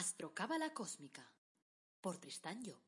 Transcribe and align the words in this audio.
Astrocábala 0.00 0.70
Cósmica 0.70 1.22
por 2.00 2.16
Tristán 2.16 2.58
Job. 2.64 2.80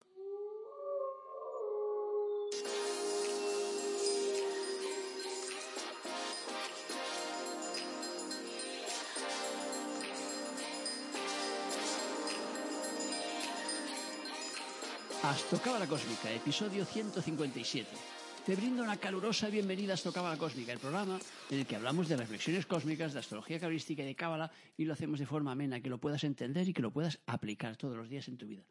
Astrocábala 15.23 15.87
Cósmica, 15.87 16.33
episodio 16.33 16.87
157. 16.87 18.22
Te 18.45 18.57
brindo 18.57 18.83
una 18.83 18.97
calurosa 18.97 19.51
bienvenida 19.51 19.93
a 19.93 19.95
Astrocábala 19.95 20.37
Cósmica, 20.37 20.73
el 20.73 20.81
programa 20.81 21.21
en 21.49 21.61
el 21.61 21.67
que 21.67 21.77
hablamos 21.77 22.09
de 22.09 22.17
reflexiones 22.17 22.67
cósmicas, 22.67 23.13
de 23.13 23.21
astrología 23.21 23.61
cabalística 23.61 24.03
y 24.03 24.07
de 24.07 24.17
cábala 24.17 24.51
y 24.77 24.85
lo 24.85 24.95
hacemos 24.95 25.21
de 25.21 25.27
forma 25.27 25.53
amena, 25.53 25.81
que 25.81 25.89
lo 25.89 25.99
puedas 25.99 26.25
entender 26.25 26.69
y 26.69 26.73
que 26.73 26.83
lo 26.83 26.93
puedas 26.93 27.21
aplicar 27.27 27.77
todos 27.77 27.97
los 27.97 28.09
días 28.09 28.27
en 28.27 28.39
tu 28.39 28.49
vida. 28.49 28.65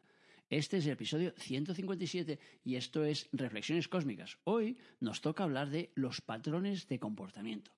Este 0.50 0.76
es 0.76 0.84
el 0.84 0.92
episodio 0.92 1.32
157 1.38 2.38
y 2.64 2.76
esto 2.76 3.02
es 3.02 3.30
Reflexiones 3.32 3.88
Cósmicas. 3.88 4.36
Hoy 4.44 4.76
nos 5.00 5.22
toca 5.22 5.44
hablar 5.44 5.70
de 5.70 5.90
los 5.94 6.20
patrones 6.20 6.86
de 6.88 6.98
comportamiento. 6.98 7.72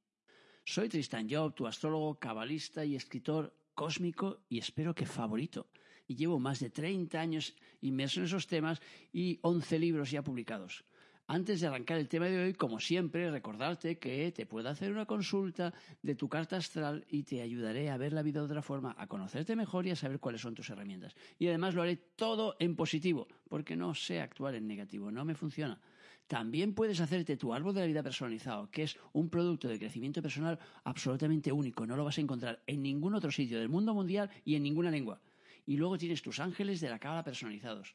Soy 0.64 0.88
Tristan 0.88 1.28
Job, 1.30 1.54
tu 1.54 1.68
astrólogo, 1.68 2.18
cabalista 2.18 2.84
y 2.84 2.96
escritor 2.96 3.54
cósmico 3.72 4.40
y 4.48 4.58
espero 4.58 4.96
que 4.96 5.06
favorito. 5.06 5.68
Y 6.08 6.16
llevo 6.16 6.40
más 6.40 6.58
de 6.58 6.70
30 6.70 7.20
años 7.20 7.54
inmerso 7.82 8.18
en 8.18 8.26
esos 8.26 8.48
temas 8.48 8.82
y 9.12 9.38
11 9.42 9.78
libros 9.78 10.10
ya 10.10 10.22
publicados. 10.22 10.84
Antes 11.26 11.62
de 11.62 11.68
arrancar 11.68 11.96
el 11.96 12.08
tema 12.08 12.26
de 12.26 12.38
hoy, 12.38 12.52
como 12.52 12.78
siempre, 12.80 13.30
recordarte 13.30 13.98
que 13.98 14.30
te 14.30 14.44
puedo 14.44 14.68
hacer 14.68 14.92
una 14.92 15.06
consulta 15.06 15.72
de 16.02 16.14
tu 16.14 16.28
carta 16.28 16.58
astral 16.58 17.06
y 17.08 17.22
te 17.22 17.40
ayudaré 17.40 17.88
a 17.88 17.96
ver 17.96 18.12
la 18.12 18.22
vida 18.22 18.40
de 18.40 18.44
otra 18.44 18.60
forma, 18.60 18.94
a 18.98 19.06
conocerte 19.06 19.56
mejor 19.56 19.86
y 19.86 19.90
a 19.90 19.96
saber 19.96 20.20
cuáles 20.20 20.42
son 20.42 20.54
tus 20.54 20.68
herramientas. 20.68 21.14
Y 21.38 21.48
además 21.48 21.74
lo 21.74 21.80
haré 21.80 21.96
todo 21.96 22.56
en 22.58 22.76
positivo, 22.76 23.26
porque 23.48 23.74
no 23.74 23.94
sé 23.94 24.20
actuar 24.20 24.54
en 24.54 24.66
negativo, 24.66 25.10
no 25.10 25.24
me 25.24 25.34
funciona. 25.34 25.80
También 26.26 26.74
puedes 26.74 27.00
hacerte 27.00 27.38
tu 27.38 27.54
árbol 27.54 27.74
de 27.74 27.80
la 27.80 27.86
vida 27.86 28.02
personalizado, 28.02 28.70
que 28.70 28.82
es 28.82 28.98
un 29.14 29.30
producto 29.30 29.66
de 29.66 29.78
crecimiento 29.78 30.20
personal 30.20 30.58
absolutamente 30.84 31.50
único. 31.52 31.86
No 31.86 31.96
lo 31.96 32.04
vas 32.04 32.18
a 32.18 32.20
encontrar 32.20 32.62
en 32.66 32.82
ningún 32.82 33.14
otro 33.14 33.30
sitio 33.30 33.58
del 33.58 33.70
mundo 33.70 33.94
mundial 33.94 34.28
y 34.44 34.56
en 34.56 34.62
ninguna 34.62 34.90
lengua. 34.90 35.22
Y 35.64 35.78
luego 35.78 35.96
tienes 35.96 36.20
tus 36.20 36.38
ángeles 36.38 36.82
de 36.82 36.90
la 36.90 36.98
cábala 36.98 37.24
personalizados. 37.24 37.94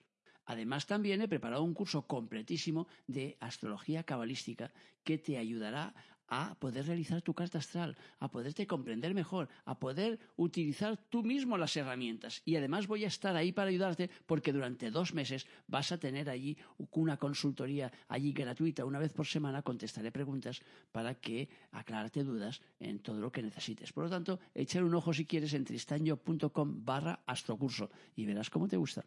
Además, 0.49 0.87
también 0.87 1.21
he 1.21 1.27
preparado 1.27 1.63
un 1.63 1.75
curso 1.75 2.07
completísimo 2.07 2.87
de 3.05 3.37
astrología 3.39 4.01
cabalística 4.03 4.73
que 5.03 5.19
te 5.19 5.37
ayudará 5.37 5.93
a 6.27 6.55
poder 6.55 6.87
realizar 6.87 7.21
tu 7.21 7.35
carta 7.35 7.59
astral, 7.59 7.95
a 8.17 8.31
poderte 8.31 8.65
comprender 8.65 9.13
mejor, 9.13 9.47
a 9.65 9.79
poder 9.79 10.19
utilizar 10.37 10.97
tú 10.97 11.21
mismo 11.21 11.55
las 11.55 11.77
herramientas. 11.77 12.41
Y 12.45 12.55
además 12.55 12.87
voy 12.87 13.05
a 13.05 13.09
estar 13.09 13.35
ahí 13.35 13.51
para 13.51 13.69
ayudarte 13.69 14.09
porque 14.25 14.51
durante 14.51 14.89
dos 14.89 15.13
meses 15.13 15.45
vas 15.67 15.91
a 15.91 15.99
tener 15.99 16.31
allí 16.31 16.57
una 16.77 17.17
consultoría 17.17 17.91
allí 18.07 18.33
gratuita. 18.33 18.85
Una 18.85 18.97
vez 18.97 19.13
por 19.13 19.27
semana 19.27 19.61
contestaré 19.61 20.11
preguntas 20.11 20.61
para 20.91 21.13
que 21.13 21.47
aclararte 21.71 22.23
dudas 22.23 22.59
en 22.79 22.97
todo 22.99 23.21
lo 23.21 23.31
que 23.31 23.43
necesites. 23.43 23.93
Por 23.93 24.05
lo 24.05 24.09
tanto, 24.09 24.39
echar 24.55 24.83
un 24.83 24.95
ojo 24.95 25.13
si 25.13 25.27
quieres 25.27 25.53
en 25.53 25.63
tristanyo.com 25.63 26.83
barra 26.83 27.21
astrocurso 27.27 27.91
y 28.15 28.25
verás 28.25 28.49
cómo 28.49 28.67
te 28.67 28.77
gusta. 28.77 29.05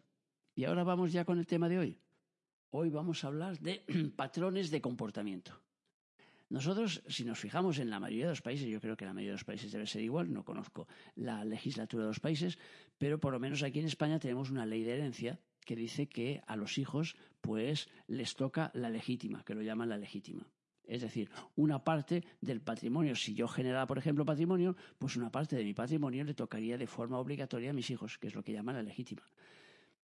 Y 0.55 0.65
ahora 0.65 0.83
vamos 0.83 1.11
ya 1.11 1.25
con 1.25 1.39
el 1.39 1.47
tema 1.47 1.67
de 1.67 1.79
hoy. 1.79 1.97
Hoy 2.69 2.89
vamos 2.89 3.23
a 3.23 3.27
hablar 3.27 3.59
de 3.59 3.83
patrones 4.15 4.69
de 4.69 4.81
comportamiento. 4.81 5.59
Nosotros, 6.49 7.01
si 7.07 7.25
nos 7.25 7.39
fijamos 7.39 7.79
en 7.79 7.89
la 7.89 7.99
mayoría 7.99 8.25
de 8.25 8.31
los 8.31 8.43
países, 8.43 8.67
yo 8.67 8.79
creo 8.79 8.95
que 8.95 9.05
la 9.05 9.13
mayoría 9.13 9.31
de 9.31 9.37
los 9.37 9.43
países 9.43 9.71
debe 9.71 9.87
ser 9.87 10.03
igual, 10.03 10.31
no 10.31 10.45
conozco 10.45 10.87
la 11.15 11.43
legislatura 11.43 12.03
de 12.03 12.09
los 12.09 12.19
países, 12.19 12.59
pero 12.99 13.19
por 13.19 13.33
lo 13.33 13.39
menos 13.39 13.63
aquí 13.63 13.79
en 13.79 13.87
España 13.87 14.19
tenemos 14.19 14.51
una 14.51 14.65
ley 14.65 14.83
de 14.83 14.93
herencia 14.93 15.39
que 15.65 15.75
dice 15.75 16.07
que 16.07 16.43
a 16.45 16.55
los 16.55 16.77
hijos 16.77 17.15
pues 17.41 17.89
les 18.07 18.35
toca 18.35 18.69
la 18.75 18.91
legítima, 18.91 19.43
que 19.43 19.55
lo 19.55 19.63
llaman 19.63 19.89
la 19.89 19.97
legítima. 19.97 20.45
Es 20.83 21.01
decir, 21.01 21.31
una 21.55 21.83
parte 21.83 22.23
del 22.41 22.61
patrimonio, 22.61 23.15
si 23.15 23.33
yo 23.33 23.47
generara, 23.47 23.87
por 23.87 23.97
ejemplo, 23.97 24.25
patrimonio, 24.25 24.75
pues 24.99 25.15
una 25.15 25.31
parte 25.31 25.55
de 25.55 25.63
mi 25.63 25.73
patrimonio 25.73 26.23
le 26.23 26.35
tocaría 26.35 26.77
de 26.77 26.85
forma 26.85 27.17
obligatoria 27.17 27.71
a 27.71 27.73
mis 27.73 27.89
hijos, 27.89 28.19
que 28.19 28.27
es 28.27 28.35
lo 28.35 28.43
que 28.43 28.51
llaman 28.51 28.75
la 28.75 28.83
legítima. 28.83 29.23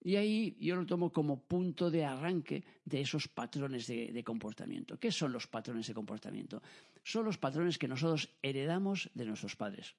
Y 0.07 0.15
ahí 0.15 0.57
yo 0.61 0.77
lo 0.77 0.87
tomo 0.87 1.11
como 1.11 1.43
punto 1.43 1.91
de 1.91 2.05
arranque 2.05 2.63
de 2.85 3.01
esos 3.01 3.27
patrones 3.27 3.89
de, 3.89 4.23
comportamiento. 4.23 5.01
¿Qué 5.01 5.11
son 5.11 5.33
los 5.33 5.49
patrones 5.49 5.89
de 5.89 5.95
comportamiento? 5.95 6.63
Son 7.03 7.25
los 7.25 7.39
patrones 7.39 7.77
que 7.77 7.89
nosotros 7.89 8.31
heredamos 8.41 9.11
de 9.15 9.25
nuestros 9.25 9.57
padres. 9.57 9.97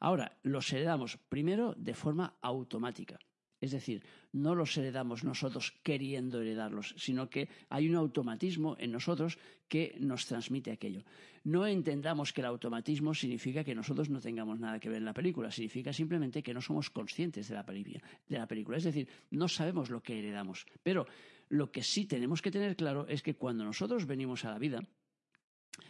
Ahora, 0.00 0.36
los 0.42 0.72
heredamos 0.72 1.16
primero 1.16 1.76
de 1.78 1.94
forma 1.94 2.38
automática. 2.42 3.20
Es 3.60 3.72
decir, 3.72 4.02
no 4.32 4.54
los 4.54 4.76
heredamos 4.76 5.22
nosotros 5.22 5.74
queriendo 5.82 6.40
heredarlos, 6.40 6.94
sino 6.96 7.28
que 7.28 7.48
hay 7.68 7.88
un 7.88 7.96
automatismo 7.96 8.76
en 8.78 8.92
nosotros 8.92 9.38
que 9.68 9.96
nos 10.00 10.26
transmite 10.26 10.72
aquello. 10.72 11.04
No 11.44 11.66
entendamos 11.66 12.32
que 12.32 12.40
el 12.40 12.46
automatismo 12.46 13.14
significa 13.14 13.62
que 13.62 13.74
nosotros 13.74 14.08
no 14.08 14.20
tengamos 14.20 14.58
nada 14.58 14.80
que 14.80 14.88
ver 14.88 14.98
en 14.98 15.04
la 15.04 15.14
película, 15.14 15.50
significa 15.50 15.92
simplemente 15.92 16.42
que 16.42 16.54
no 16.54 16.60
somos 16.60 16.90
conscientes 16.90 17.48
de 17.48 17.54
la, 17.54 17.62
de 17.64 18.38
la 18.38 18.46
película. 18.46 18.78
Es 18.78 18.84
decir, 18.84 19.08
no 19.30 19.48
sabemos 19.48 19.90
lo 19.90 20.02
que 20.02 20.18
heredamos. 20.18 20.66
Pero 20.82 21.06
lo 21.48 21.70
que 21.70 21.82
sí 21.82 22.06
tenemos 22.06 22.40
que 22.40 22.50
tener 22.50 22.76
claro 22.76 23.06
es 23.08 23.22
que 23.22 23.34
cuando 23.34 23.64
nosotros 23.64 24.06
venimos 24.06 24.44
a 24.44 24.50
la 24.50 24.58
vida, 24.58 24.80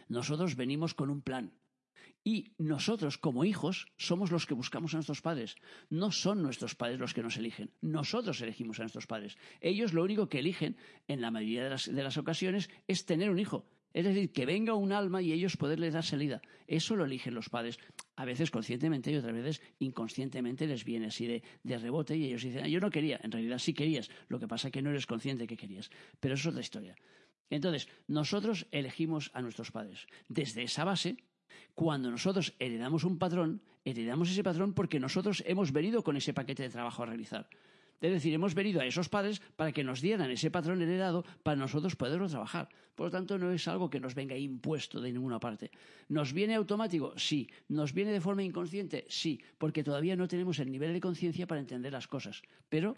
nosotros 0.09 0.55
venimos 0.55 0.93
con 0.93 1.09
un 1.09 1.21
plan, 1.21 1.53
y 2.23 2.53
nosotros, 2.57 3.17
como 3.17 3.45
hijos, 3.45 3.87
somos 3.97 4.31
los 4.31 4.45
que 4.45 4.53
buscamos 4.53 4.93
a 4.93 4.97
nuestros 4.97 5.21
padres. 5.21 5.55
No 5.89 6.11
son 6.11 6.43
nuestros 6.43 6.75
padres 6.75 6.99
los 6.99 7.13
que 7.13 7.23
nos 7.23 7.37
eligen. 7.37 7.71
Nosotros 7.81 8.41
elegimos 8.41 8.79
a 8.79 8.83
nuestros 8.83 9.07
padres. 9.07 9.37
Ellos 9.59 9.93
lo 9.93 10.03
único 10.03 10.29
que 10.29 10.39
eligen, 10.39 10.77
en 11.07 11.21
la 11.21 11.31
mayoría 11.31 11.63
de 11.63 11.69
las, 11.71 11.93
de 11.93 12.03
las 12.03 12.17
ocasiones, 12.17 12.69
es 12.87 13.05
tener 13.05 13.31
un 13.31 13.39
hijo. 13.39 13.65
Es 13.93 14.05
decir, 14.05 14.31
que 14.31 14.45
venga 14.45 14.73
un 14.73 14.93
alma 14.93 15.21
y 15.21 15.33
ellos 15.33 15.57
poderles 15.57 15.93
dar 15.93 16.05
salida. 16.05 16.41
Eso 16.67 16.95
lo 16.95 17.05
eligen 17.05 17.33
los 17.33 17.49
padres. 17.49 17.77
A 18.15 18.23
veces 18.23 18.51
conscientemente 18.51 19.11
y 19.11 19.15
otras 19.15 19.33
veces 19.33 19.61
inconscientemente 19.79 20.67
les 20.67 20.85
viene 20.85 21.07
así 21.07 21.27
de, 21.27 21.43
de 21.63 21.77
rebote 21.77 22.15
y 22.15 22.25
ellos 22.25 22.43
dicen, 22.43 22.65
yo 22.67 22.79
no 22.79 22.89
quería. 22.89 23.19
En 23.23 23.31
realidad 23.31 23.57
sí 23.57 23.73
querías. 23.73 24.09
Lo 24.29 24.39
que 24.39 24.47
pasa 24.47 24.67
es 24.67 24.71
que 24.71 24.81
no 24.81 24.91
eres 24.91 25.07
consciente 25.07 25.47
que 25.47 25.57
querías. 25.57 25.89
Pero 26.19 26.35
eso 26.35 26.49
es 26.49 26.53
otra 26.53 26.61
historia. 26.61 26.95
Entonces, 27.49 27.89
nosotros 28.07 28.65
elegimos 28.71 29.29
a 29.33 29.41
nuestros 29.41 29.71
padres. 29.71 30.07
Desde 30.29 30.63
esa 30.63 30.85
base, 30.85 31.17
cuando 31.75 32.11
nosotros 32.11 32.53
heredamos 32.59 33.03
un 33.03 33.17
patrón, 33.17 33.61
heredamos 33.85 34.29
ese 34.29 34.43
patrón 34.43 34.73
porque 34.73 34.99
nosotros 34.99 35.43
hemos 35.45 35.71
venido 35.71 36.03
con 36.03 36.17
ese 36.17 36.33
paquete 36.33 36.63
de 36.63 36.69
trabajo 36.69 37.03
a 37.03 37.07
realizar. 37.07 37.47
Es 38.01 38.11
decir, 38.11 38.33
hemos 38.33 38.55
venido 38.55 38.81
a 38.81 38.85
esos 38.85 39.09
padres 39.09 39.41
para 39.55 39.71
que 39.71 39.83
nos 39.83 40.01
dieran 40.01 40.31
ese 40.31 40.49
patrón 40.49 40.81
heredado 40.81 41.23
para 41.43 41.55
nosotros 41.55 41.95
poderlo 41.95 42.27
trabajar. 42.27 42.67
Por 42.95 43.07
lo 43.07 43.11
tanto, 43.11 43.37
no 43.37 43.51
es 43.51 43.67
algo 43.67 43.91
que 43.91 43.99
nos 43.99 44.15
venga 44.15 44.35
impuesto 44.35 44.99
de 44.99 45.11
ninguna 45.11 45.39
parte. 45.39 45.69
¿Nos 46.09 46.33
viene 46.33 46.55
automático? 46.55 47.13
Sí. 47.17 47.47
¿Nos 47.69 47.93
viene 47.93 48.11
de 48.11 48.19
forma 48.19 48.41
inconsciente? 48.43 49.05
Sí, 49.07 49.39
porque 49.59 49.83
todavía 49.83 50.15
no 50.15 50.27
tenemos 50.27 50.57
el 50.59 50.71
nivel 50.71 50.93
de 50.93 50.99
conciencia 50.99 51.45
para 51.45 51.61
entender 51.61 51.93
las 51.93 52.07
cosas. 52.07 52.41
Pero 52.69 52.95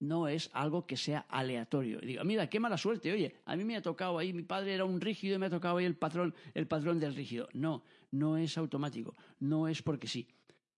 no 0.00 0.28
es 0.28 0.50
algo 0.52 0.86
que 0.86 0.96
sea 0.96 1.26
aleatorio. 1.28 1.98
Y 2.02 2.06
digo, 2.06 2.24
mira, 2.24 2.48
qué 2.48 2.60
mala 2.60 2.76
suerte, 2.76 3.12
oye, 3.12 3.36
a 3.44 3.56
mí 3.56 3.64
me 3.64 3.76
ha 3.76 3.82
tocado 3.82 4.18
ahí, 4.18 4.32
mi 4.32 4.42
padre 4.42 4.74
era 4.74 4.84
un 4.84 5.00
rígido 5.00 5.36
y 5.36 5.38
me 5.38 5.46
ha 5.46 5.50
tocado 5.50 5.78
ahí 5.78 5.84
el 5.84 5.96
patrón, 5.96 6.34
el 6.54 6.66
patrón 6.66 7.00
del 7.00 7.14
rígido. 7.14 7.48
No, 7.52 7.82
no 8.10 8.36
es 8.36 8.58
automático, 8.58 9.14
no 9.40 9.68
es 9.68 9.82
porque 9.82 10.06
sí, 10.06 10.28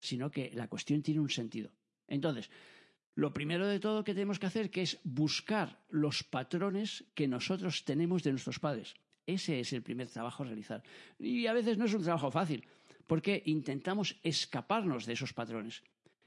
sino 0.01 0.31
que 0.31 0.51
la 0.55 0.69
cuestión 0.69 1.03
tiene 1.03 1.21
un 1.21 1.31
sentido. 1.31 1.71
Entonces, 2.07 2.51
lo 3.15 3.33
primero 3.33 3.67
de 3.67 3.81
todo 3.81 4.05
que 4.05 4.15
tenemos 4.15 4.39
que 4.39 4.47
hacer 4.47 4.71
que 4.71 4.83
es 4.83 4.99
buscar 5.03 5.81
los 5.89 6.23
patrones 6.23 7.05
que 7.15 7.27
nosotros 7.27 7.85
tenemos 7.85 8.23
de 8.23 8.31
nuestros 8.31 8.61
padres. 8.61 8.95
Ese 9.27 9.61
es 9.61 9.73
el 9.73 9.83
primer 9.83 10.09
trabajo 10.09 10.43
a 10.43 10.47
realizar. 10.47 10.83
Y 11.19 11.47
a 11.47 11.53
veces 11.53 11.77
no 11.77 11.85
es 11.85 11.95
un 11.95 12.03
trabajo 12.03 12.31
fácil, 12.31 12.65
porque 13.07 13.43
intentamos 13.47 14.17
escaparnos 14.23 15.05
de 15.05 15.15
esos 15.15 15.33
patrones. 15.33 15.83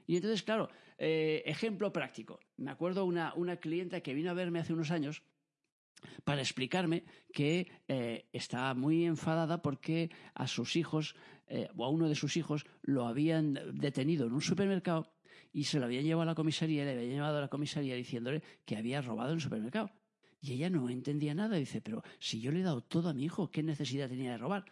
Y 0.06 0.16
entonces, 0.16 0.42
claro, 0.42 0.68
eh, 1.04 1.42
ejemplo 1.46 1.92
práctico. 1.92 2.38
Me 2.56 2.70
acuerdo 2.70 3.04
una, 3.04 3.34
una 3.34 3.56
clienta 3.56 4.02
que 4.02 4.14
vino 4.14 4.30
a 4.30 4.34
verme 4.34 4.60
hace 4.60 4.72
unos 4.72 4.92
años 4.92 5.24
para 6.22 6.40
explicarme 6.40 7.02
que 7.32 7.72
eh, 7.88 8.28
estaba 8.32 8.72
muy 8.74 9.04
enfadada 9.04 9.62
porque 9.62 10.10
a 10.34 10.46
sus 10.46 10.76
hijos 10.76 11.16
eh, 11.48 11.68
o 11.76 11.84
a 11.84 11.88
uno 11.88 12.08
de 12.08 12.14
sus 12.14 12.36
hijos 12.36 12.66
lo 12.82 13.08
habían 13.08 13.58
detenido 13.74 14.26
en 14.26 14.32
un 14.32 14.42
supermercado 14.42 15.12
y 15.52 15.64
se 15.64 15.80
lo 15.80 15.86
habían 15.86 16.04
llevado 16.04 16.22
a 16.22 16.32
la 16.32 16.34
comisaría 16.36 16.82
y 16.82 16.84
le 16.84 16.92
habían 16.92 17.10
llevado 17.10 17.38
a 17.38 17.40
la 17.42 17.48
comisaría 17.48 17.96
diciéndole 17.96 18.40
que 18.64 18.76
había 18.76 19.02
robado 19.02 19.30
en 19.30 19.38
el 19.38 19.42
supermercado. 19.42 19.90
Y 20.40 20.52
ella 20.52 20.70
no 20.70 20.88
entendía 20.88 21.34
nada. 21.34 21.56
Dice, 21.56 21.80
pero 21.80 22.04
si 22.20 22.40
yo 22.40 22.52
le 22.52 22.60
he 22.60 22.62
dado 22.62 22.80
todo 22.80 23.08
a 23.08 23.14
mi 23.14 23.24
hijo, 23.24 23.50
¿qué 23.50 23.64
necesidad 23.64 24.08
tenía 24.08 24.32
de 24.32 24.38
robar? 24.38 24.64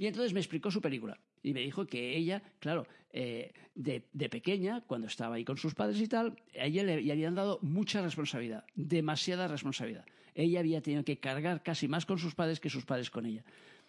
Y 0.00 0.06
entonces 0.06 0.32
me 0.32 0.40
explicó 0.40 0.70
su 0.70 0.80
película. 0.80 1.20
Y 1.42 1.52
me 1.52 1.60
dijo 1.60 1.86
que 1.86 2.16
ella, 2.16 2.42
claro, 2.58 2.86
eh, 3.12 3.52
de, 3.74 4.00
pequeña, 4.30 4.80
cuando 4.86 5.08
estaba 5.08 5.34
ahí 5.34 5.44
con 5.44 5.58
sus 5.58 5.74
padres 5.74 6.00
y 6.00 6.08
tal, 6.08 6.42
a 6.58 6.64
ella 6.64 6.84
le, 6.84 7.02
le, 7.02 7.12
habían 7.12 7.34
dado 7.34 7.58
mucha 7.60 8.00
responsabilidad, 8.00 8.64
demasiada 8.74 9.46
responsabilidad. 9.46 10.06
Ella 10.34 10.60
había 10.60 10.80
tenido 10.80 11.04
que 11.04 11.18
cargar 11.18 11.62
casi 11.62 11.86
más 11.86 12.06
con 12.06 12.18
sus 12.18 12.34
padres 12.34 12.60
que 12.60 12.70
sus 12.70 12.86
padres 12.86 13.10
con 13.10 13.26
ella. 13.26 13.44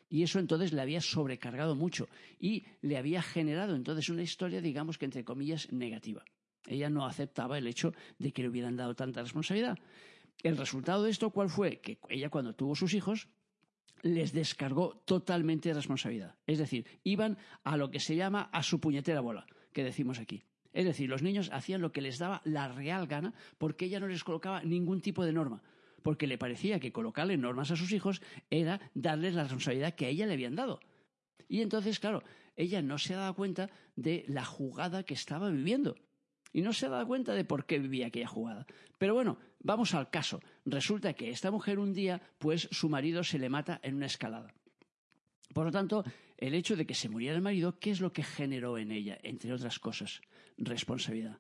Y 0.09 0.23
eso 0.23 0.39
entonces 0.39 0.73
le 0.73 0.81
había 0.81 0.99
sobrecargado 0.99 1.77
mucho 1.77 2.09
y 2.41 2.65
le 2.81 2.97
había 2.97 3.21
generado 3.21 3.73
entonces 3.73 4.09
una 4.09 4.23
historia, 4.23 4.59
digamos 4.59 4.97
que 4.97 5.05
entre 5.05 5.23
comillas, 5.23 5.71
negativa. 5.71 6.25
Ella 6.67 6.89
no 6.89 7.05
aceptaba 7.05 7.57
el 7.57 7.67
hecho 7.67 7.93
de 8.19 8.33
que 8.33 8.41
le 8.41 8.49
hubieran 8.49 8.75
dado 8.75 8.95
tanta 8.95 9.21
responsabilidad. 9.21 9.79
El 10.43 10.57
resultado 10.57 11.03
de 11.03 11.11
esto, 11.11 11.29
¿cuál 11.29 11.49
fue? 11.49 11.79
Que 11.79 11.99
ella 12.09 12.29
cuando 12.29 12.53
tuvo 12.53 12.75
sus 12.75 12.93
hijos, 12.93 13.29
les 14.01 14.33
descargó 14.33 15.01
totalmente 15.05 15.69
de 15.69 15.75
responsabilidad. 15.75 16.35
Es 16.47 16.59
decir, 16.59 16.85
iban 17.03 17.37
a 17.63 17.77
lo 17.77 17.91
que 17.91 17.99
se 17.99 18.15
llama 18.15 18.49
a 18.51 18.63
su 18.63 18.79
puñetera 18.79 19.21
bola, 19.21 19.45
que 19.73 19.83
decimos 19.83 20.19
aquí. 20.19 20.43
Es 20.73 20.85
decir, 20.85 21.09
los 21.09 21.21
niños 21.21 21.49
hacían 21.51 21.81
lo 21.81 21.91
que 21.91 22.01
les 22.01 22.17
daba 22.17 22.41
la 22.45 22.69
real 22.69 23.07
gana 23.07 23.33
porque 23.57 23.85
ella 23.85 23.99
no 23.99 24.07
les 24.07 24.23
colocaba 24.23 24.63
ningún 24.63 25.01
tipo 25.01 25.25
de 25.25 25.33
norma, 25.33 25.61
porque 26.01 26.27
le 26.27 26.37
parecía 26.37 26.79
que 26.79 26.91
colocarle 26.91 27.37
normas 27.37 27.71
a 27.71 27.75
sus 27.75 27.91
hijos 27.91 28.21
era 28.49 28.79
darles 28.93 29.33
la 29.33 29.43
responsabilidad 29.43 29.95
que 29.95 30.05
a 30.05 30.09
ella 30.09 30.25
le 30.25 30.33
habían 30.33 30.55
dado. 30.55 30.79
Y 31.49 31.61
entonces, 31.61 31.99
claro, 31.99 32.23
ella 32.55 32.81
no 32.81 32.97
se 32.97 33.13
dado 33.13 33.35
cuenta 33.35 33.69
de 33.95 34.23
la 34.27 34.45
jugada 34.45 35.03
que 35.03 35.13
estaba 35.13 35.49
viviendo. 35.49 35.95
Y 36.53 36.61
no 36.61 36.73
se 36.73 36.89
dado 36.89 37.07
cuenta 37.07 37.33
de 37.33 37.45
por 37.45 37.65
qué 37.65 37.79
vivía 37.79 38.07
aquella 38.07 38.27
jugada. 38.27 38.65
Pero 38.97 39.13
bueno, 39.13 39.37
vamos 39.59 39.93
al 39.93 40.09
caso. 40.09 40.41
Resulta 40.65 41.13
que 41.13 41.29
esta 41.29 41.51
mujer 41.51 41.79
un 41.79 41.93
día, 41.93 42.21
pues 42.37 42.67
su 42.71 42.89
marido 42.89 43.23
se 43.23 43.39
le 43.39 43.49
mata 43.49 43.79
en 43.83 43.95
una 43.95 44.07
escalada. 44.07 44.53
Por 45.53 45.65
lo 45.65 45.71
tanto, 45.71 46.03
el 46.37 46.53
hecho 46.53 46.75
de 46.75 46.85
que 46.85 46.93
se 46.93 47.09
muriera 47.09 47.35
el 47.35 47.41
marido, 47.41 47.79
¿qué 47.79 47.91
es 47.91 48.01
lo 48.01 48.11
que 48.11 48.23
generó 48.23 48.77
en 48.77 48.91
ella? 48.91 49.17
Entre 49.23 49.53
otras 49.53 49.79
cosas, 49.79 50.21
responsabilidad. 50.57 51.39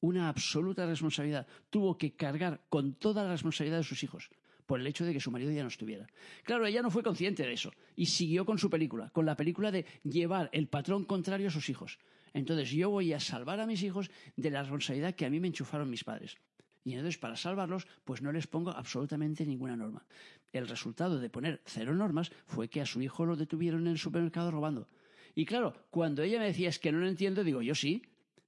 Una 0.00 0.28
absoluta 0.28 0.86
responsabilidad. 0.86 1.46
Tuvo 1.70 1.96
que 1.96 2.14
cargar 2.14 2.62
con 2.68 2.94
toda 2.94 3.24
la 3.24 3.30
responsabilidad 3.30 3.78
de 3.78 3.84
sus 3.84 4.02
hijos 4.02 4.30
por 4.66 4.80
el 4.80 4.86
hecho 4.86 5.04
de 5.04 5.12
que 5.12 5.20
su 5.20 5.30
marido 5.30 5.52
ya 5.52 5.62
no 5.62 5.68
estuviera. 5.68 6.06
Claro, 6.44 6.66
ella 6.66 6.82
no 6.82 6.90
fue 6.90 7.02
consciente 7.02 7.44
de 7.44 7.52
eso 7.52 7.72
y 7.94 8.06
siguió 8.06 8.44
con 8.44 8.58
su 8.58 8.68
película, 8.68 9.10
con 9.10 9.24
la 9.24 9.36
película 9.36 9.70
de 9.70 9.86
llevar 10.02 10.50
el 10.52 10.68
patrón 10.68 11.04
contrario 11.04 11.48
a 11.48 11.52
sus 11.52 11.68
hijos. 11.68 11.98
Entonces 12.34 12.70
yo 12.70 12.90
voy 12.90 13.12
a 13.12 13.20
salvar 13.20 13.60
a 13.60 13.66
mis 13.66 13.82
hijos 13.82 14.10
de 14.36 14.50
la 14.50 14.62
responsabilidad 14.62 15.14
que 15.14 15.24
a 15.24 15.30
mí 15.30 15.40
me 15.40 15.48
enchufaron 15.48 15.88
mis 15.88 16.04
padres. 16.04 16.36
Y 16.84 16.92
entonces 16.92 17.18
para 17.18 17.36
salvarlos, 17.36 17.86
pues 18.04 18.22
no 18.22 18.30
les 18.30 18.46
pongo 18.46 18.70
absolutamente 18.70 19.46
ninguna 19.46 19.76
norma. 19.76 20.04
El 20.52 20.68
resultado 20.68 21.18
de 21.18 21.30
poner 21.30 21.60
cero 21.64 21.94
normas 21.94 22.30
fue 22.46 22.68
que 22.68 22.80
a 22.80 22.86
su 22.86 23.02
hijo 23.02 23.24
lo 23.24 23.36
detuvieron 23.36 23.82
en 23.82 23.92
el 23.92 23.98
supermercado 23.98 24.50
robando. 24.50 24.88
Y 25.34 25.44
claro, 25.44 25.74
cuando 25.90 26.22
ella 26.22 26.38
me 26.38 26.46
decía 26.46 26.68
es 26.68 26.78
que 26.78 26.92
no 26.92 26.98
lo 26.98 27.08
entiendo, 27.08 27.42
digo, 27.42 27.60
yo 27.60 27.74
sí, 27.74 28.02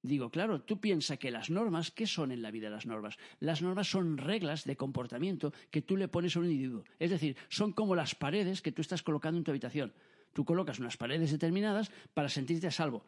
Digo, 0.08 0.30
claro, 0.30 0.62
tú 0.62 0.80
piensas 0.80 1.18
que 1.18 1.30
las 1.30 1.50
normas, 1.50 1.90
¿qué 1.90 2.06
son 2.06 2.32
en 2.32 2.40
la 2.40 2.50
vida 2.50 2.70
las 2.70 2.86
normas? 2.86 3.18
Las 3.40 3.60
normas 3.60 3.90
son 3.90 4.16
reglas 4.16 4.64
de 4.64 4.74
comportamiento 4.74 5.52
que 5.70 5.82
tú 5.82 5.98
le 5.98 6.08
pones 6.08 6.34
a 6.34 6.40
un 6.40 6.46
individuo. 6.46 6.84
Es 6.98 7.10
decir, 7.10 7.36
son 7.50 7.72
como 7.72 7.94
las 7.94 8.14
paredes 8.14 8.62
que 8.62 8.72
tú 8.72 8.80
estás 8.80 9.02
colocando 9.02 9.36
en 9.36 9.44
tu 9.44 9.50
habitación. 9.50 9.92
Tú 10.32 10.46
colocas 10.46 10.78
unas 10.78 10.96
paredes 10.96 11.30
determinadas 11.30 11.90
para 12.14 12.30
sentirte 12.30 12.66
a 12.66 12.70
salvo. 12.70 13.04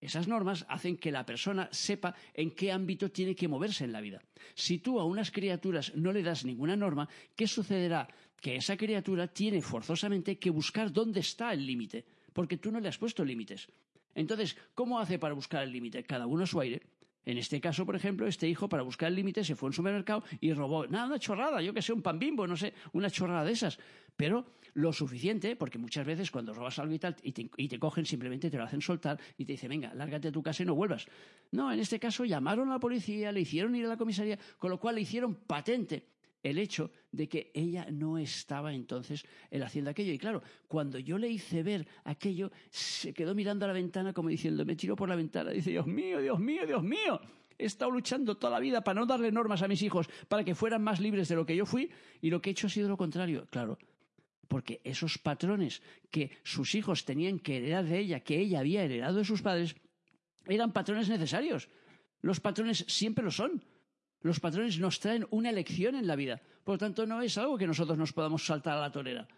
Esas 0.00 0.28
normas 0.28 0.64
hacen 0.68 0.98
que 0.98 1.10
la 1.10 1.26
persona 1.26 1.68
sepa 1.72 2.14
en 2.32 2.52
qué 2.52 2.70
ámbito 2.70 3.10
tiene 3.10 3.34
que 3.34 3.48
moverse 3.48 3.82
en 3.82 3.92
la 3.92 4.00
vida. 4.00 4.22
Si 4.54 4.78
tú 4.78 5.00
a 5.00 5.04
unas 5.04 5.32
criaturas 5.32 5.96
no 5.96 6.12
le 6.12 6.22
das 6.22 6.44
ninguna 6.44 6.76
norma, 6.76 7.08
¿qué 7.34 7.48
sucederá? 7.48 8.06
Que 8.40 8.54
esa 8.54 8.76
criatura 8.76 9.26
tiene 9.26 9.62
forzosamente 9.62 10.38
que 10.38 10.50
buscar 10.50 10.92
dónde 10.92 11.20
está 11.20 11.52
el 11.52 11.66
límite, 11.66 12.04
porque 12.32 12.58
tú 12.58 12.70
no 12.70 12.78
le 12.78 12.88
has 12.88 12.98
puesto 12.98 13.24
límites. 13.24 13.68
Entonces, 14.16 14.56
¿cómo 14.74 14.98
hace 14.98 15.18
para 15.18 15.34
buscar 15.34 15.62
el 15.62 15.70
límite? 15.70 16.02
Cada 16.02 16.26
uno 16.26 16.44
a 16.44 16.46
su 16.46 16.58
aire. 16.58 16.82
En 17.26 17.38
este 17.38 17.60
caso, 17.60 17.84
por 17.84 17.96
ejemplo, 17.96 18.26
este 18.26 18.48
hijo 18.48 18.68
para 18.68 18.82
buscar 18.82 19.08
el 19.08 19.16
límite 19.16 19.44
se 19.44 19.56
fue 19.56 19.66
a 19.66 19.70
un 19.70 19.72
supermercado 19.72 20.24
y 20.40 20.52
robó, 20.52 20.86
nada, 20.86 21.06
una 21.06 21.18
chorrada, 21.18 21.60
yo 21.60 21.74
que 21.74 21.82
sé, 21.82 21.92
un 21.92 22.00
pan 22.00 22.18
bimbo, 22.18 22.46
no 22.46 22.56
sé, 22.56 22.72
una 22.92 23.10
chorrada 23.10 23.44
de 23.44 23.52
esas. 23.52 23.78
Pero 24.16 24.46
lo 24.74 24.92
suficiente, 24.92 25.54
porque 25.56 25.76
muchas 25.76 26.06
veces 26.06 26.30
cuando 26.30 26.54
robas 26.54 26.78
algo 26.78 26.94
y 26.94 26.98
tal, 26.98 27.16
y 27.22 27.32
te, 27.32 27.50
y 27.56 27.68
te, 27.68 27.78
cogen, 27.78 28.06
simplemente 28.06 28.48
te 28.48 28.56
lo 28.56 28.62
hacen 28.62 28.80
soltar 28.80 29.18
y 29.36 29.44
te 29.44 29.52
dicen, 29.52 29.68
venga, 29.68 29.92
lárgate 29.92 30.28
a 30.28 30.32
tu 30.32 30.42
casa 30.42 30.62
y 30.62 30.66
no 30.66 30.74
vuelvas. 30.74 31.06
No, 31.50 31.70
en 31.70 31.80
este 31.80 31.98
caso 31.98 32.24
llamaron 32.24 32.68
a 32.70 32.74
la 32.74 32.80
policía, 32.80 33.32
le 33.32 33.40
hicieron 33.40 33.74
ir 33.74 33.84
a 33.84 33.88
la 33.88 33.96
comisaría, 33.96 34.38
con 34.58 34.70
lo 34.70 34.78
cual 34.78 34.94
le 34.94 35.02
hicieron 35.02 35.34
patente 35.34 36.15
el 36.50 36.58
hecho 36.58 36.90
de 37.10 37.28
que 37.28 37.50
ella 37.54 37.86
no 37.90 38.18
estaba 38.18 38.72
entonces 38.72 39.24
haciendo 39.64 39.90
aquello. 39.90 40.12
Y 40.12 40.18
claro, 40.18 40.42
cuando 40.68 40.98
yo 40.98 41.18
le 41.18 41.28
hice 41.28 41.62
ver 41.62 41.86
aquello, 42.04 42.52
se 42.70 43.12
quedó 43.12 43.34
mirando 43.34 43.64
a 43.64 43.68
la 43.68 43.74
ventana 43.74 44.12
como 44.12 44.28
diciendo, 44.28 44.64
me 44.64 44.76
tiró 44.76 44.94
por 44.96 45.08
la 45.08 45.16
ventana, 45.16 45.50
dice, 45.50 45.70
Dios 45.70 45.86
mío, 45.86 46.20
Dios 46.20 46.38
mío, 46.38 46.66
Dios 46.66 46.82
mío. 46.82 47.20
He 47.58 47.64
estado 47.64 47.90
luchando 47.90 48.36
toda 48.36 48.52
la 48.52 48.60
vida 48.60 48.82
para 48.82 49.00
no 49.00 49.06
darle 49.06 49.32
normas 49.32 49.62
a 49.62 49.68
mis 49.68 49.82
hijos, 49.82 50.08
para 50.28 50.44
que 50.44 50.54
fueran 50.54 50.82
más 50.82 51.00
libres 51.00 51.28
de 51.28 51.36
lo 51.36 51.46
que 51.46 51.56
yo 51.56 51.66
fui, 51.66 51.90
y 52.20 52.30
lo 52.30 52.40
que 52.40 52.50
he 52.50 52.52
hecho 52.52 52.66
ha 52.66 52.70
sido 52.70 52.88
lo 52.88 52.96
contrario. 52.96 53.46
Claro, 53.50 53.78
porque 54.46 54.80
esos 54.84 55.18
patrones 55.18 55.82
que 56.10 56.30
sus 56.44 56.74
hijos 56.74 57.04
tenían 57.04 57.38
que 57.38 57.56
heredar 57.56 57.84
de 57.84 57.98
ella, 57.98 58.20
que 58.20 58.38
ella 58.38 58.60
había 58.60 58.84
heredado 58.84 59.18
de 59.18 59.24
sus 59.24 59.42
padres, 59.42 59.74
eran 60.46 60.72
patrones 60.72 61.08
necesarios. 61.08 61.68
Los 62.20 62.40
patrones 62.40 62.84
siempre 62.88 63.24
lo 63.24 63.30
son. 63.30 63.64
Los 64.20 64.40
patrones 64.40 64.78
nos 64.78 64.98
traen 65.00 65.26
una 65.30 65.52
lección 65.52 65.94
en 65.94 66.06
la 66.06 66.16
vida. 66.16 66.40
Por 66.64 66.74
lo 66.74 66.78
tanto, 66.78 67.06
no 67.06 67.22
es 67.22 67.38
algo 67.38 67.58
que 67.58 67.66
nosotros 67.66 67.96
nos 67.98 68.12
podamos 68.12 68.44
saltar 68.44 68.76
a 68.76 68.80
la 68.80 68.92
torera. 68.92 69.28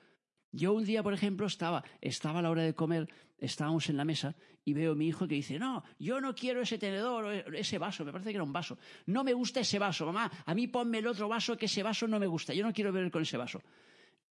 Yo 0.51 0.73
un 0.73 0.85
día, 0.85 1.03
por 1.03 1.13
ejemplo, 1.13 1.47
estaba, 1.47 1.85
estaba 2.01 2.39
a 2.39 2.43
la 2.43 2.51
hora 2.51 2.63
de 2.63 2.75
comer, 2.75 3.09
estábamos 3.39 3.89
en 3.91 3.97
la 3.99 4.05
mesa 4.05 4.35
y 4.65 4.73
veo 4.73 4.93
a 4.93 4.95
mi 4.95 5.09
hijo 5.09 5.29
que 5.29 5.35
dice, 5.35 5.59
no, 5.59 5.85
yo 5.99 6.21
no 6.21 6.35
quiero 6.35 6.63
ese 6.63 6.79
tenedor, 6.79 7.55
ese 7.55 7.79
vaso, 7.79 8.05
me 8.05 8.13
parece 8.13 8.31
que 8.31 8.37
era 8.37 8.45
un 8.45 8.53
vaso. 8.53 8.79
No 9.07 9.25
me 9.25 9.35
gusta 9.35 9.61
ese 9.61 9.79
vaso, 9.79 10.07
mamá, 10.07 10.31
a 10.45 10.55
mí 10.55 10.67
ponme 10.69 10.99
el 10.99 11.07
otro 11.07 11.29
vaso 11.29 11.57
que 11.57 11.67
ese 11.67 11.83
vaso 11.83 12.09
no 12.09 12.19
me 12.19 12.27
gusta, 12.27 12.55
yo 12.55 12.65
no 12.65 12.73
quiero 12.73 12.93
beber 12.93 13.11
con 13.11 13.23
ese 13.23 13.37
vaso. 13.37 13.63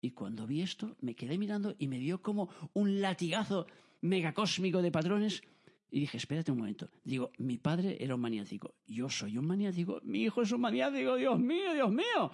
Y 0.02 0.12
cuando 0.12 0.46
vi 0.48 0.62
esto, 0.62 0.96
me 1.02 1.16
quedé 1.16 1.38
mirando 1.38 1.76
y 1.80 1.88
me 1.88 2.00
dio 2.00 2.22
como 2.22 2.50
un 2.74 3.02
latigazo 3.02 3.68
megacósmico 4.02 4.82
de 4.82 4.92
patrones 4.92 5.42
y 5.92 6.02
dije, 6.02 6.18
espérate 6.18 6.52
un 6.52 6.58
momento. 6.58 6.90
Digo, 7.04 7.32
mi 7.38 7.58
padre 7.58 7.98
era 8.00 8.16
un 8.16 8.22
maniático. 8.22 8.74
Yo 8.88 9.10
soy 9.10 9.38
un 9.38 9.46
maniático. 9.46 10.00
Mi 10.04 10.24
hijo 10.24 10.42
es 10.42 10.52
un 10.52 10.62
maniático. 10.62 11.16
Dios 11.16 11.40
mío, 11.40 11.74
Dios 11.74 11.92
mío. 11.92 12.32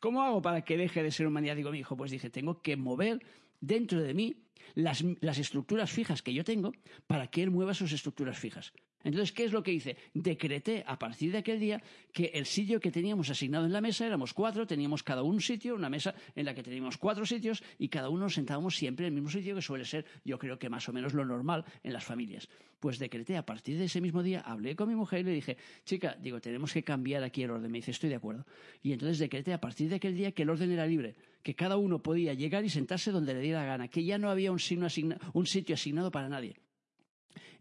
¿Cómo 0.00 0.22
hago 0.22 0.42
para 0.42 0.62
que 0.62 0.76
deje 0.76 1.02
de 1.02 1.10
ser 1.10 1.26
un 1.26 1.32
maniático 1.32 1.70
mi 1.70 1.78
hijo? 1.78 1.96
Pues 1.96 2.10
dije, 2.10 2.30
tengo 2.30 2.60
que 2.60 2.76
mover 2.76 3.24
dentro 3.60 4.02
de 4.02 4.14
mí 4.14 4.36
las, 4.74 5.04
las 5.20 5.38
estructuras 5.38 5.90
fijas 5.90 6.22
que 6.22 6.34
yo 6.34 6.44
tengo 6.44 6.72
para 7.06 7.28
que 7.28 7.42
él 7.42 7.50
mueva 7.50 7.74
sus 7.74 7.92
estructuras 7.92 8.38
fijas. 8.38 8.72
Entonces, 9.04 9.32
¿qué 9.32 9.44
es 9.44 9.52
lo 9.52 9.62
que 9.62 9.72
hice? 9.72 9.96
Decreté 10.14 10.82
a 10.86 10.98
partir 10.98 11.30
de 11.30 11.38
aquel 11.38 11.60
día 11.60 11.82
que 12.12 12.30
el 12.34 12.46
sitio 12.46 12.80
que 12.80 12.90
teníamos 12.90 13.30
asignado 13.30 13.66
en 13.66 13.72
la 13.72 13.80
mesa 13.80 14.06
éramos 14.06 14.32
cuatro, 14.32 14.66
teníamos 14.66 15.02
cada 15.02 15.22
un 15.22 15.40
sitio, 15.40 15.74
una 15.74 15.90
mesa 15.90 16.14
en 16.34 16.46
la 16.46 16.54
que 16.54 16.62
teníamos 16.62 16.96
cuatro 16.96 17.26
sitios 17.26 17.62
y 17.78 17.88
cada 17.88 18.08
uno 18.08 18.30
sentábamos 18.30 18.76
siempre 18.76 19.06
en 19.06 19.12
el 19.12 19.20
mismo 19.20 19.30
sitio 19.30 19.54
que 19.54 19.62
suele 19.62 19.84
ser, 19.84 20.06
yo 20.24 20.38
creo 20.38 20.58
que 20.58 20.70
más 20.70 20.88
o 20.88 20.92
menos 20.92 21.12
lo 21.12 21.24
normal 21.24 21.64
en 21.82 21.92
las 21.92 22.02
familias. 22.02 22.48
Pues 22.80 22.98
decreté 22.98 23.36
a 23.36 23.46
partir 23.46 23.78
de 23.78 23.84
ese 23.84 24.00
mismo 24.00 24.22
día, 24.22 24.40
hablé 24.40 24.76
con 24.76 24.88
mi 24.88 24.94
mujer 24.94 25.20
y 25.20 25.24
le 25.24 25.32
dije, 25.32 25.56
chica, 25.84 26.16
digo, 26.20 26.40
tenemos 26.40 26.72
que 26.72 26.82
cambiar 26.82 27.22
aquí 27.22 27.42
el 27.42 27.50
orden. 27.50 27.70
Me 27.70 27.78
dice, 27.78 27.92
estoy 27.92 28.10
de 28.10 28.16
acuerdo. 28.16 28.44
Y 28.82 28.92
entonces 28.92 29.18
decreté 29.18 29.52
a 29.52 29.60
partir 29.60 29.88
de 29.88 29.96
aquel 29.96 30.14
día 30.14 30.32
que 30.32 30.42
el 30.42 30.50
orden 30.50 30.70
era 30.70 30.86
libre, 30.86 31.14
que 31.42 31.54
cada 31.54 31.76
uno 31.76 32.02
podía 32.02 32.34
llegar 32.34 32.64
y 32.64 32.70
sentarse 32.70 33.10
donde 33.10 33.34
le 33.34 33.40
diera 33.40 33.64
gana, 33.64 33.88
que 33.88 34.04
ya 34.04 34.18
no 34.18 34.30
había 34.30 34.52
un, 34.52 34.60
un 35.32 35.46
sitio 35.46 35.74
asignado 35.74 36.10
para 36.10 36.28
nadie. 36.28 36.56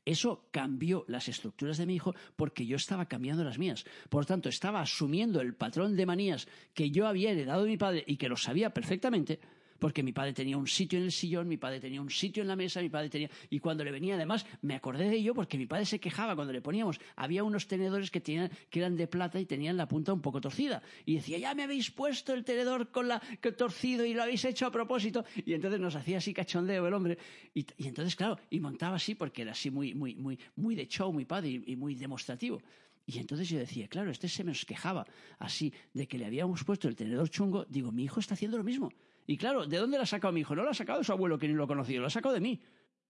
Eso 0.05 0.47
cambió 0.51 1.05
las 1.07 1.27
estructuras 1.29 1.77
de 1.77 1.85
mi 1.85 1.95
hijo 1.95 2.13
porque 2.35 2.65
yo 2.65 2.75
estaba 2.75 3.07
cambiando 3.07 3.43
las 3.43 3.57
mías. 3.57 3.85
Por 4.09 4.25
tanto, 4.25 4.49
estaba 4.49 4.81
asumiendo 4.81 5.41
el 5.41 5.55
patrón 5.55 5.95
de 5.95 6.05
manías 6.05 6.47
que 6.73 6.91
yo 6.91 7.07
había 7.07 7.31
heredado 7.31 7.63
de 7.63 7.69
mi 7.69 7.77
padre 7.77 8.03
y 8.05 8.17
que 8.17 8.29
lo 8.29 8.37
sabía 8.37 8.73
perfectamente 8.73 9.39
porque 9.83 10.01
mi 10.01 10.13
padre 10.13 10.31
tenía 10.31 10.57
un 10.57 10.65
sitio 10.65 10.97
en 10.97 11.03
el 11.03 11.11
sillón, 11.11 11.45
mi 11.45 11.57
padre 11.57 11.81
tenía 11.81 12.01
un 12.01 12.09
sitio 12.09 12.41
en 12.41 12.47
la 12.47 12.55
mesa, 12.55 12.79
mi 12.79 12.87
padre 12.87 13.09
tenía... 13.09 13.29
Y 13.49 13.59
cuando 13.59 13.83
le 13.83 13.91
venía, 13.91 14.15
además, 14.15 14.45
me 14.61 14.75
acordé 14.75 15.09
de 15.09 15.17
ello 15.17 15.33
porque 15.33 15.57
mi 15.57 15.65
padre 15.65 15.85
se 15.85 15.99
quejaba 15.99 16.37
cuando 16.37 16.53
le 16.53 16.61
poníamos... 16.61 17.01
Había 17.17 17.43
unos 17.43 17.67
tenedores 17.67 18.09
que, 18.09 18.21
tenían, 18.21 18.49
que 18.69 18.79
eran 18.79 18.95
de 18.95 19.07
plata 19.07 19.41
y 19.41 19.45
tenían 19.45 19.75
la 19.75 19.85
punta 19.85 20.13
un 20.13 20.21
poco 20.21 20.39
torcida. 20.39 20.81
Y 21.05 21.15
decía, 21.15 21.37
ya 21.37 21.53
me 21.53 21.63
habéis 21.63 21.91
puesto 21.91 22.33
el 22.33 22.45
tenedor 22.45 22.91
con 22.91 23.09
la 23.09 23.21
torcido 23.57 24.05
y 24.05 24.13
lo 24.13 24.23
habéis 24.23 24.45
hecho 24.45 24.67
a 24.67 24.71
propósito. 24.71 25.25
Y 25.45 25.51
entonces 25.51 25.81
nos 25.81 25.97
hacía 25.97 26.19
así 26.19 26.33
cachondeo 26.33 26.87
el 26.87 26.93
hombre. 26.93 27.17
Y, 27.53 27.65
entonces, 27.85 28.15
claro, 28.15 28.39
y 28.49 28.61
montaba 28.61 28.95
así 28.95 29.15
porque 29.15 29.41
era 29.41 29.51
así 29.51 29.69
muy, 29.69 29.93
muy, 29.93 30.15
muy, 30.15 30.39
muy 30.55 30.75
de 30.75 30.87
show, 30.87 31.11
muy 31.11 31.25
padre 31.25 31.49
y, 31.49 31.73
y 31.73 31.75
muy 31.75 31.95
demostrativo. 31.95 32.61
Y 33.05 33.19
entonces 33.19 33.49
yo 33.49 33.59
decía, 33.59 33.89
claro, 33.89 34.11
este 34.11 34.29
se 34.29 34.45
nos 34.45 34.63
quejaba 34.63 35.05
así 35.39 35.73
de 35.93 36.07
que 36.07 36.17
le 36.17 36.25
habíamos 36.25 36.63
puesto 36.63 36.87
el 36.87 36.95
tenedor 36.95 37.29
chungo. 37.29 37.65
Digo, 37.65 37.91
mi 37.91 38.05
hijo 38.05 38.21
está 38.21 38.35
haciendo 38.35 38.57
lo 38.57 38.63
mismo. 38.63 38.93
Y 39.25 39.37
claro, 39.37 39.65
¿de 39.65 39.77
dónde 39.77 39.97
lo 39.97 40.03
ha 40.03 40.07
sacado 40.07 40.33
mi 40.33 40.41
hijo? 40.41 40.55
No 40.55 40.63
lo 40.63 40.69
ha 40.69 40.73
sacado 40.73 40.99
de 40.99 41.05
su 41.05 41.11
abuelo, 41.11 41.37
que 41.37 41.47
ni 41.47 41.53
lo 41.53 41.63
ha 41.63 41.67
conocido, 41.67 42.01
lo 42.01 42.07
ha 42.07 42.11
sacado 42.11 42.33
de 42.33 42.41
mí. 42.41 42.61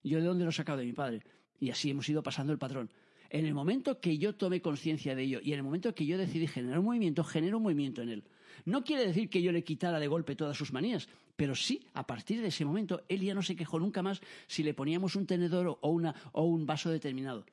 Yo 0.04 0.20
de 0.20 0.26
dónde 0.26 0.44
lo 0.44 0.52
he 0.52 0.54
sacado 0.54 0.78
de 0.78 0.86
mi 0.86 0.94
padre. 0.94 1.24
Y 1.60 1.70
así 1.70 1.90
hemos 1.90 2.08
ido 2.10 2.22
pasando 2.22 2.54
el 2.54 2.60
patrón. 2.60 2.92
En 3.30 3.46
el 3.46 3.54
momento 3.54 4.00
que 4.00 4.18
yo 4.18 4.36
tomé 4.36 4.62
conciencia 4.62 5.16
de 5.16 5.24
ello 5.24 5.40
y 5.42 5.54
en 5.54 5.58
el 5.58 5.64
momento 5.64 5.96
que 5.96 6.06
yo 6.06 6.18
decidí 6.18 6.46
generar 6.46 6.80
un 6.80 6.86
movimiento, 6.86 7.24
genero 7.24 7.58
un 7.58 7.64
movimiento 7.64 8.02
en 8.04 8.10
él. 8.10 8.24
No 8.66 8.84
quiere 8.84 9.08
decir 9.08 9.30
que 9.30 9.42
yo 9.42 9.52
le 9.52 9.64
quitara 9.64 10.00
de 10.00 10.08
golpe 10.08 10.36
todas 10.36 10.56
sus 10.56 10.72
manías, 10.72 11.10
pero 11.36 11.56
sí, 11.56 11.88
a 11.94 12.06
partir 12.06 12.42
de 12.42 12.50
ese 12.50 12.64
momento, 12.64 13.04
él 13.10 13.22
ya 13.22 13.34
no 13.34 13.42
se 13.42 13.56
quejó 13.56 13.80
nunca 13.80 14.04
más 14.04 14.22
si 14.46 14.62
le 14.62 14.76
poníamos 14.76 15.16
un 15.16 15.26
tenedor 15.26 15.80
o, 15.82 15.90
una, 15.90 16.14
o 16.34 16.44
un 16.44 16.68
vaso 16.68 16.92
determinado. 16.92 17.46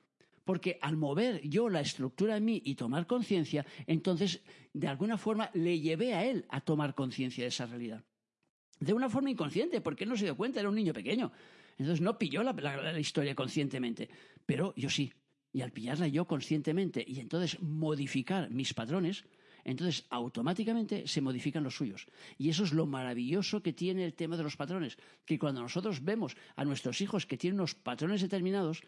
Porque 0.45 0.79
al 0.83 0.99
mover 0.99 1.41
yo 1.49 1.71
la 1.71 1.81
estructura 1.81 2.37
en 2.37 2.45
mí 2.45 2.61
y 2.63 2.75
tomar 2.75 3.07
conciencia, 3.07 3.65
entonces, 3.87 4.43
de 4.75 4.89
alguna 4.89 5.17
forma, 5.17 5.51
le 5.55 5.81
llevé 5.81 6.13
a 6.13 6.27
él 6.27 6.45
a 6.51 6.61
tomar 6.61 6.95
conciencia 6.95 7.45
de 7.45 7.49
esa 7.49 7.65
realidad 7.65 8.05
de 8.81 8.95
una 8.95 9.11
forma 9.11 9.31
inconsciente, 9.31 9.81
porque 9.81 10.05
él 10.05 10.11
no 10.11 10.17
se 10.17 10.25
dio 10.25 10.37
cuenta, 10.37 10.59
era 10.59 10.69
un 10.69 10.75
niño 10.75 10.93
pequeño. 10.93 11.31
Entonces 11.79 12.01
no 12.01 12.19
pilló 12.19 12.43
la, 12.43 12.99
historia 12.99 13.35
conscientemente, 13.35 14.09
pero 14.45 14.75
yo 14.77 14.91
sí. 14.91 15.13
y 15.53 15.61
al 15.61 15.73
pillarla 15.73 16.09
yo 16.09 16.27
conscientemente 16.27 17.05
y 17.07 17.21
entonces 17.21 17.61
modificar 17.61 18.51
mis 18.51 18.75
patrones, 18.75 19.25
entonces 19.65 20.07
automáticamente 20.11 21.07
se 21.07 21.21
modifican 21.21 21.63
los 21.63 21.77
suyos. 21.77 22.07
Y 22.39 22.49
eso 22.49 22.65
es 22.65 22.73
lo 22.73 22.87
maravilloso 22.87 23.63
que 23.63 23.73
tiene 23.73 24.05
el 24.05 24.15
tema 24.15 24.37
de 24.37 24.43
los 24.43 24.57
patrones, 24.57 24.97
que 25.25 25.39
cuando 25.39 25.63
nosotros 25.63 26.03
vemos 26.03 26.37
a 26.57 26.65
nuestros 26.65 27.01
hijos 27.01 27.27
que 27.27 27.37
tienen 27.37 27.61
unos 27.61 27.75
patrones 27.75 28.23
determinados, 28.23 28.83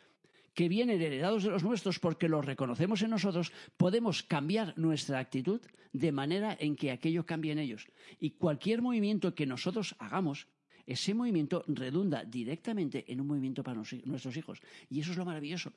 que 0.54 0.68
vienen 0.68 1.00
heredados 1.00 1.44
de 1.44 1.50
los 1.50 1.62
nuestros 1.62 1.98
porque 1.98 2.28
los 2.28 2.44
reconocemos 2.44 3.02
en 3.02 3.10
nosotros, 3.10 3.52
podemos 3.76 4.22
cambiar 4.22 4.76
nuestra 4.76 5.18
actitud 5.18 5.60
de 5.92 6.12
manera 6.12 6.56
en 6.58 6.76
que 6.76 6.90
aquello 6.90 7.26
cambie 7.26 7.52
en 7.52 7.58
ellos. 7.58 7.86
Y 8.18 8.30
cualquier 8.32 8.82
movimiento 8.82 9.34
que 9.34 9.46
nosotros 9.46 9.94
hagamos, 9.98 10.48
ese 10.86 11.14
movimiento 11.14 11.64
redunda 11.68 12.24
directamente 12.24 13.10
en 13.10 13.20
un 13.20 13.26
movimiento 13.26 13.62
para 13.62 13.82
nuestros 14.04 14.36
hijos. 14.36 14.60
Y 14.90 15.00
eso 15.00 15.12
es 15.12 15.16
lo 15.16 15.24
maravilloso. 15.24 15.72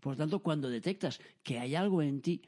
Por 0.00 0.16
tanto, 0.16 0.40
cuando 0.40 0.68
detectas 0.68 1.20
que 1.42 1.58
hay 1.58 1.74
algo 1.74 2.02
en 2.02 2.20
ti 2.20 2.42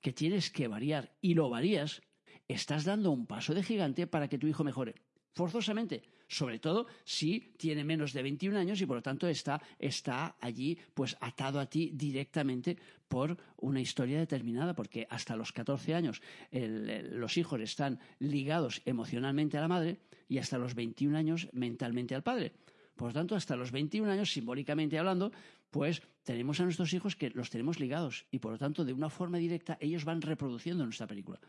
que 0.00 0.12
tienes 0.12 0.50
que 0.50 0.68
variar 0.68 1.16
y 1.20 1.34
lo 1.34 1.48
varías, 1.48 2.02
estás 2.48 2.84
dando 2.84 3.10
un 3.10 3.26
paso 3.26 3.54
de 3.54 3.62
gigante 3.62 4.06
para 4.06 4.28
que 4.28 4.38
tu 4.38 4.46
hijo 4.46 4.64
mejore. 4.64 4.94
Forzosamente, 5.32 6.02
sobre 6.28 6.58
todo 6.58 6.86
si 7.04 7.52
tiene 7.56 7.84
menos 7.84 8.12
de 8.12 8.22
21 8.22 8.58
años 8.58 8.80
y 8.80 8.86
por 8.86 8.96
lo 8.96 9.02
tanto 9.02 9.28
está, 9.28 9.60
está 9.78 10.36
allí 10.40 10.78
pues 10.94 11.16
atado 11.20 11.60
a 11.60 11.66
ti 11.66 11.90
directamente 11.94 12.76
por 13.08 13.36
una 13.58 13.80
historia 13.80 14.18
determinada, 14.18 14.74
porque 14.74 15.06
hasta 15.10 15.36
los 15.36 15.52
14 15.52 15.94
años 15.94 16.22
los 16.50 17.36
hijos 17.36 17.60
están 17.60 18.00
ligados 18.18 18.82
emocionalmente 18.84 19.58
a 19.58 19.60
la 19.60 19.68
madre 19.68 19.98
y 20.28 20.38
hasta 20.38 20.58
los 20.58 20.74
21 20.74 21.16
años 21.16 21.48
mentalmente 21.52 22.14
al 22.14 22.22
padre. 22.22 22.52
Por 22.96 23.08
lo 23.08 23.14
tanto, 23.14 23.34
hasta 23.34 23.56
los 23.56 23.72
21 23.72 24.10
años, 24.10 24.32
simbólicamente 24.32 24.98
hablando, 24.98 25.32
pues 25.70 26.02
tenemos 26.22 26.60
a 26.60 26.64
nuestros 26.64 26.92
hijos 26.92 27.16
que 27.16 27.30
los 27.30 27.50
tenemos 27.50 27.80
ligados 27.80 28.26
y 28.30 28.38
por 28.38 28.52
lo 28.52 28.58
tanto 28.58 28.84
de 28.84 28.92
una 28.92 29.10
forma 29.10 29.38
directa 29.38 29.78
ellos 29.80 30.04
van 30.04 30.22
reproduciendo 30.22 30.84
nuestra 30.84 31.06
película. 31.06 31.40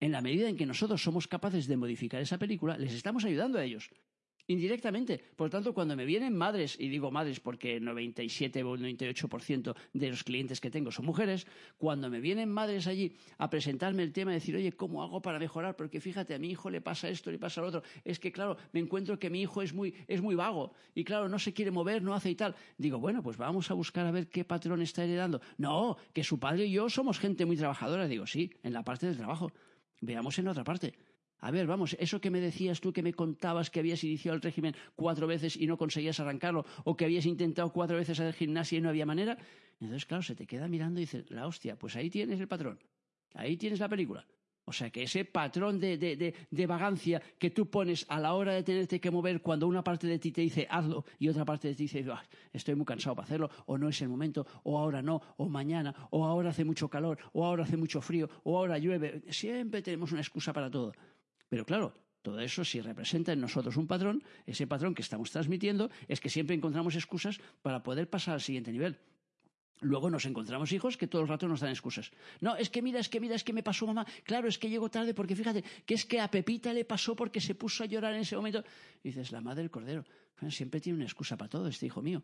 En 0.00 0.12
la 0.12 0.22
medida 0.22 0.48
en 0.48 0.56
que 0.56 0.66
nosotros 0.66 1.02
somos 1.02 1.28
capaces 1.28 1.66
de 1.66 1.76
modificar 1.76 2.20
esa 2.20 2.38
película, 2.38 2.78
les 2.78 2.94
estamos 2.94 3.24
ayudando 3.24 3.58
a 3.58 3.64
ellos 3.64 3.90
indirectamente. 4.50 5.22
Por 5.36 5.46
lo 5.46 5.50
tanto, 5.50 5.72
cuando 5.72 5.94
me 5.94 6.04
vienen 6.04 6.36
madres, 6.36 6.76
y 6.78 6.88
digo 6.88 7.10
madres 7.10 7.38
porque 7.38 7.76
el 7.76 7.84
97 7.84 8.64
o 8.64 8.76
98% 8.76 9.76
de 9.92 10.10
los 10.10 10.24
clientes 10.24 10.60
que 10.60 10.70
tengo 10.70 10.90
son 10.90 11.06
mujeres, 11.06 11.46
cuando 11.78 12.10
me 12.10 12.20
vienen 12.20 12.50
madres 12.50 12.88
allí 12.88 13.14
a 13.38 13.48
presentarme 13.48 14.02
el 14.02 14.12
tema, 14.12 14.32
de 14.32 14.38
decir, 14.38 14.56
oye, 14.56 14.72
¿cómo 14.72 15.04
hago 15.04 15.22
para 15.22 15.38
mejorar? 15.38 15.76
Porque 15.76 16.00
fíjate, 16.00 16.34
a 16.34 16.38
mi 16.38 16.50
hijo 16.50 16.68
le 16.68 16.80
pasa 16.80 17.08
esto, 17.08 17.30
le 17.30 17.38
pasa 17.38 17.60
lo 17.60 17.68
otro. 17.68 17.82
Es 18.04 18.18
que, 18.18 18.32
claro, 18.32 18.56
me 18.72 18.80
encuentro 18.80 19.18
que 19.18 19.30
mi 19.30 19.40
hijo 19.40 19.62
es 19.62 19.72
muy, 19.72 19.94
es 20.08 20.20
muy 20.20 20.34
vago 20.34 20.72
y, 20.94 21.04
claro, 21.04 21.28
no 21.28 21.38
se 21.38 21.52
quiere 21.52 21.70
mover, 21.70 22.02
no 22.02 22.14
hace 22.14 22.30
y 22.30 22.34
tal. 22.34 22.56
Digo, 22.76 22.98
bueno, 22.98 23.22
pues 23.22 23.36
vamos 23.36 23.70
a 23.70 23.74
buscar 23.74 24.04
a 24.06 24.10
ver 24.10 24.28
qué 24.28 24.44
patrón 24.44 24.82
está 24.82 25.04
heredando. 25.04 25.40
No, 25.58 25.96
que 26.12 26.24
su 26.24 26.40
padre 26.40 26.66
y 26.66 26.72
yo 26.72 26.90
somos 26.90 27.20
gente 27.20 27.46
muy 27.46 27.56
trabajadora. 27.56 28.08
Digo, 28.08 28.26
sí, 28.26 28.50
en 28.64 28.72
la 28.72 28.82
parte 28.82 29.06
del 29.06 29.16
trabajo. 29.16 29.52
Veamos 30.00 30.38
en 30.38 30.48
otra 30.48 30.64
parte. 30.64 30.94
A 31.42 31.50
ver, 31.50 31.66
vamos, 31.66 31.96
eso 31.98 32.20
que 32.20 32.30
me 32.30 32.40
decías 32.40 32.80
tú 32.80 32.92
que 32.92 33.02
me 33.02 33.14
contabas 33.14 33.70
que 33.70 33.80
habías 33.80 34.04
iniciado 34.04 34.36
el 34.36 34.42
régimen 34.42 34.74
cuatro 34.94 35.26
veces 35.26 35.56
y 35.56 35.66
no 35.66 35.78
conseguías 35.78 36.20
arrancarlo, 36.20 36.66
o 36.84 36.96
que 36.96 37.06
habías 37.06 37.24
intentado 37.24 37.72
cuatro 37.72 37.96
veces 37.96 38.20
hacer 38.20 38.34
gimnasia 38.34 38.78
y 38.78 38.80
no 38.82 38.90
había 38.90 39.06
manera. 39.06 39.38
Entonces, 39.80 40.04
claro, 40.04 40.22
se 40.22 40.34
te 40.34 40.46
queda 40.46 40.68
mirando 40.68 41.00
y 41.00 41.04
dices, 41.04 41.30
la 41.30 41.46
hostia, 41.46 41.78
pues 41.78 41.96
ahí 41.96 42.10
tienes 42.10 42.40
el 42.40 42.48
patrón. 42.48 42.78
Ahí 43.34 43.56
tienes 43.56 43.80
la 43.80 43.88
película. 43.88 44.26
O 44.70 44.72
sea 44.72 44.88
que 44.88 45.02
ese 45.02 45.24
patrón 45.24 45.80
de, 45.80 45.98
de, 45.98 46.66
vagancia 46.66 47.20
que 47.40 47.50
tú 47.50 47.68
pones 47.68 48.06
a 48.08 48.20
la 48.20 48.34
hora 48.34 48.54
de 48.54 48.62
tenerte 48.62 49.00
que 49.00 49.10
mover 49.10 49.42
cuando 49.42 49.66
una 49.66 49.82
parte 49.82 50.06
de 50.06 50.20
ti 50.20 50.30
te 50.30 50.42
dice 50.42 50.68
hazlo 50.70 51.04
y 51.18 51.26
otra 51.26 51.44
parte 51.44 51.66
de 51.66 51.74
ti 51.74 51.82
dice 51.88 52.06
estoy 52.52 52.76
muy 52.76 52.86
cansado 52.86 53.16
para 53.16 53.26
hacerlo, 53.26 53.50
o 53.66 53.76
no 53.76 53.88
es 53.88 54.00
el 54.00 54.08
momento, 54.08 54.46
o 54.62 54.78
ahora 54.78 55.02
no, 55.02 55.20
o 55.38 55.48
mañana, 55.48 55.92
o 56.10 56.24
ahora 56.24 56.50
hace 56.50 56.64
mucho 56.64 56.88
calor, 56.88 57.18
o 57.32 57.44
ahora 57.44 57.64
hace 57.64 57.76
mucho 57.76 58.00
frío, 58.00 58.30
o 58.44 58.56
ahora 58.56 58.78
llueve. 58.78 59.22
Siempre 59.30 59.82
tenemos 59.82 60.12
una 60.12 60.20
excusa 60.20 60.52
para 60.52 60.70
todo. 60.70 60.92
Pero 61.48 61.66
claro, 61.66 61.92
todo 62.22 62.38
eso 62.38 62.64
si 62.64 62.80
representa 62.80 63.32
en 63.32 63.40
nosotros 63.40 63.76
un 63.76 63.88
patrón, 63.88 64.22
ese 64.46 64.68
patrón 64.68 64.94
que 64.94 65.02
estamos 65.02 65.32
transmitiendo 65.32 65.90
es 66.06 66.20
que 66.20 66.30
siempre 66.30 66.54
encontramos 66.54 66.94
excusas 66.94 67.40
para 67.60 67.82
poder 67.82 68.08
pasar 68.08 68.34
al 68.34 68.40
siguiente 68.40 68.70
nivel. 68.70 69.00
Luego 69.80 70.10
nos 70.10 70.26
encontramos 70.26 70.72
hijos 70.72 70.96
que 70.96 71.06
todo 71.06 71.22
el 71.22 71.28
rato 71.28 71.48
nos 71.48 71.60
dan 71.60 71.70
excusas. 71.70 72.10
No, 72.40 72.56
es 72.56 72.68
que 72.68 72.82
mira, 72.82 73.00
es 73.00 73.08
que 73.08 73.18
mira, 73.18 73.34
es 73.34 73.44
que 73.44 73.52
me 73.52 73.62
pasó 73.62 73.86
mamá. 73.86 74.06
Claro, 74.24 74.46
es 74.46 74.58
que 74.58 74.68
llego 74.68 74.90
tarde 74.90 75.14
porque 75.14 75.34
fíjate, 75.34 75.64
que 75.86 75.94
es 75.94 76.04
que 76.04 76.20
a 76.20 76.30
Pepita 76.30 76.72
le 76.72 76.84
pasó 76.84 77.16
porque 77.16 77.40
se 77.40 77.54
puso 77.54 77.84
a 77.84 77.86
llorar 77.86 78.14
en 78.14 78.20
ese 78.20 78.36
momento. 78.36 78.62
Y 79.02 79.08
dices, 79.08 79.32
la 79.32 79.40
madre 79.40 79.62
del 79.62 79.70
cordero. 79.70 80.04
siempre 80.50 80.80
tiene 80.80 80.96
una 80.96 81.06
excusa 81.06 81.36
para 81.36 81.48
todo, 81.48 81.68
este 81.68 81.86
hijo 81.86 82.02
mío. 82.02 82.22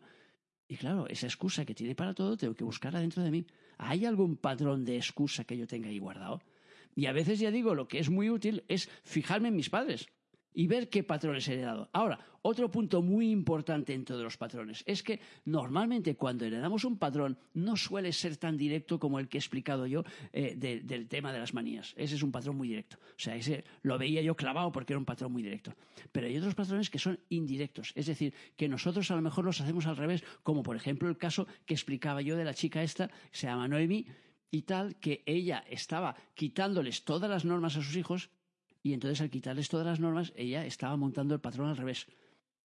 Y 0.67 0.75
claro, 0.75 1.07
esa 1.07 1.25
excusa 1.25 1.65
que 1.65 1.73
tiene 1.73 1.95
para 1.95 2.13
todo 2.13 2.37
tengo 2.37 2.53
que 2.53 2.63
buscarla 2.63 2.99
dentro 2.99 3.23
de 3.23 3.31
mí. 3.31 3.45
¿Hay 3.77 4.05
algún 4.05 4.37
patrón 4.37 4.85
de 4.85 4.97
excusa 4.97 5.43
que 5.43 5.57
yo 5.57 5.65
tenga 5.65 5.89
ahí 5.89 5.97
guardado? 5.97 6.41
Y 6.95 7.05
a 7.05 7.11
veces, 7.11 7.39
ya 7.39 7.51
digo, 7.51 7.73
lo 7.73 7.87
que 7.87 7.99
es 7.99 8.09
muy 8.09 8.29
útil 8.29 8.63
es 8.67 8.89
fijarme 9.03 9.47
en 9.47 9.55
mis 9.55 9.69
padres 9.69 10.09
y 10.57 10.65
ver 10.65 10.89
qué 10.89 11.03
patrones 11.03 11.47
he 11.47 11.53
heredado. 11.53 11.87
Ahora, 11.93 12.17
otro 12.41 12.71
punto 12.71 13.03
muy 13.03 13.29
importante 13.29 13.93
en 13.93 14.03
todos 14.03 14.23
los 14.23 14.37
patrones 14.37 14.83
es 14.87 15.03
que 15.03 15.19
normalmente 15.45 16.15
cuando 16.15 16.45
heredamos 16.45 16.83
un 16.83 16.97
patrón 16.97 17.37
no 17.53 17.77
suele 17.77 18.11
ser 18.11 18.37
tan 18.37 18.57
directo 18.57 18.97
como 18.97 19.19
el 19.19 19.29
que 19.29 19.37
he 19.37 19.39
explicado 19.39 19.85
yo 19.85 20.03
eh, 20.33 20.55
del 20.57 21.07
tema 21.07 21.31
de 21.31 21.37
las 21.37 21.53
manías. 21.53 21.93
Ese 21.95 22.15
es 22.15 22.23
un 22.23 22.31
patrón 22.31 22.57
muy 22.57 22.69
directo. 22.69 22.97
O 22.97 23.19
sea, 23.19 23.35
ese 23.35 23.65
lo 23.83 23.99
veía 23.99 24.23
yo 24.23 24.35
clavado 24.35 24.71
porque 24.71 24.93
era 24.93 24.97
un 24.97 25.05
patrón 25.05 25.31
muy 25.31 25.43
directo. 25.43 25.75
Pero 26.11 26.25
hay 26.25 26.35
otros 26.35 26.55
patrones 26.55 26.89
que 26.89 26.97
son 26.97 27.19
indirectos. 27.29 27.93
Es 27.93 28.07
decir, 28.07 28.33
que 28.55 28.67
nosotros 28.67 29.11
a 29.11 29.15
lo 29.15 29.21
mejor 29.21 29.45
los 29.45 29.61
hacemos 29.61 29.85
al 29.85 29.95
revés, 29.95 30.23
como 30.41 30.63
por 30.63 30.75
ejemplo 30.75 31.07
el 31.07 31.19
caso 31.19 31.45
que 31.67 31.75
explicaba 31.75 32.23
yo 32.23 32.35
de 32.35 32.45
la 32.45 32.55
chica 32.55 32.81
esta, 32.81 33.11
se 33.31 33.45
llama 33.45 33.67
Noemi, 33.67 34.07
y 34.49 34.63
tal 34.63 34.95
que 34.95 35.21
ella 35.27 35.63
estaba 35.69 36.15
quitándoles 36.33 37.03
todas 37.03 37.29
las 37.29 37.45
normas 37.45 37.75
a 37.77 37.83
sus 37.83 37.95
hijos 37.95 38.31
y 38.83 38.93
entonces 38.93 39.21
al 39.21 39.29
quitarles 39.29 39.69
todas 39.69 39.85
las 39.85 39.99
normas 39.99 40.33
ella 40.35 40.65
estaba 40.65 40.95
montando 40.97 41.33
el 41.33 41.41
patrón 41.41 41.69
al 41.69 41.77
revés. 41.77 42.07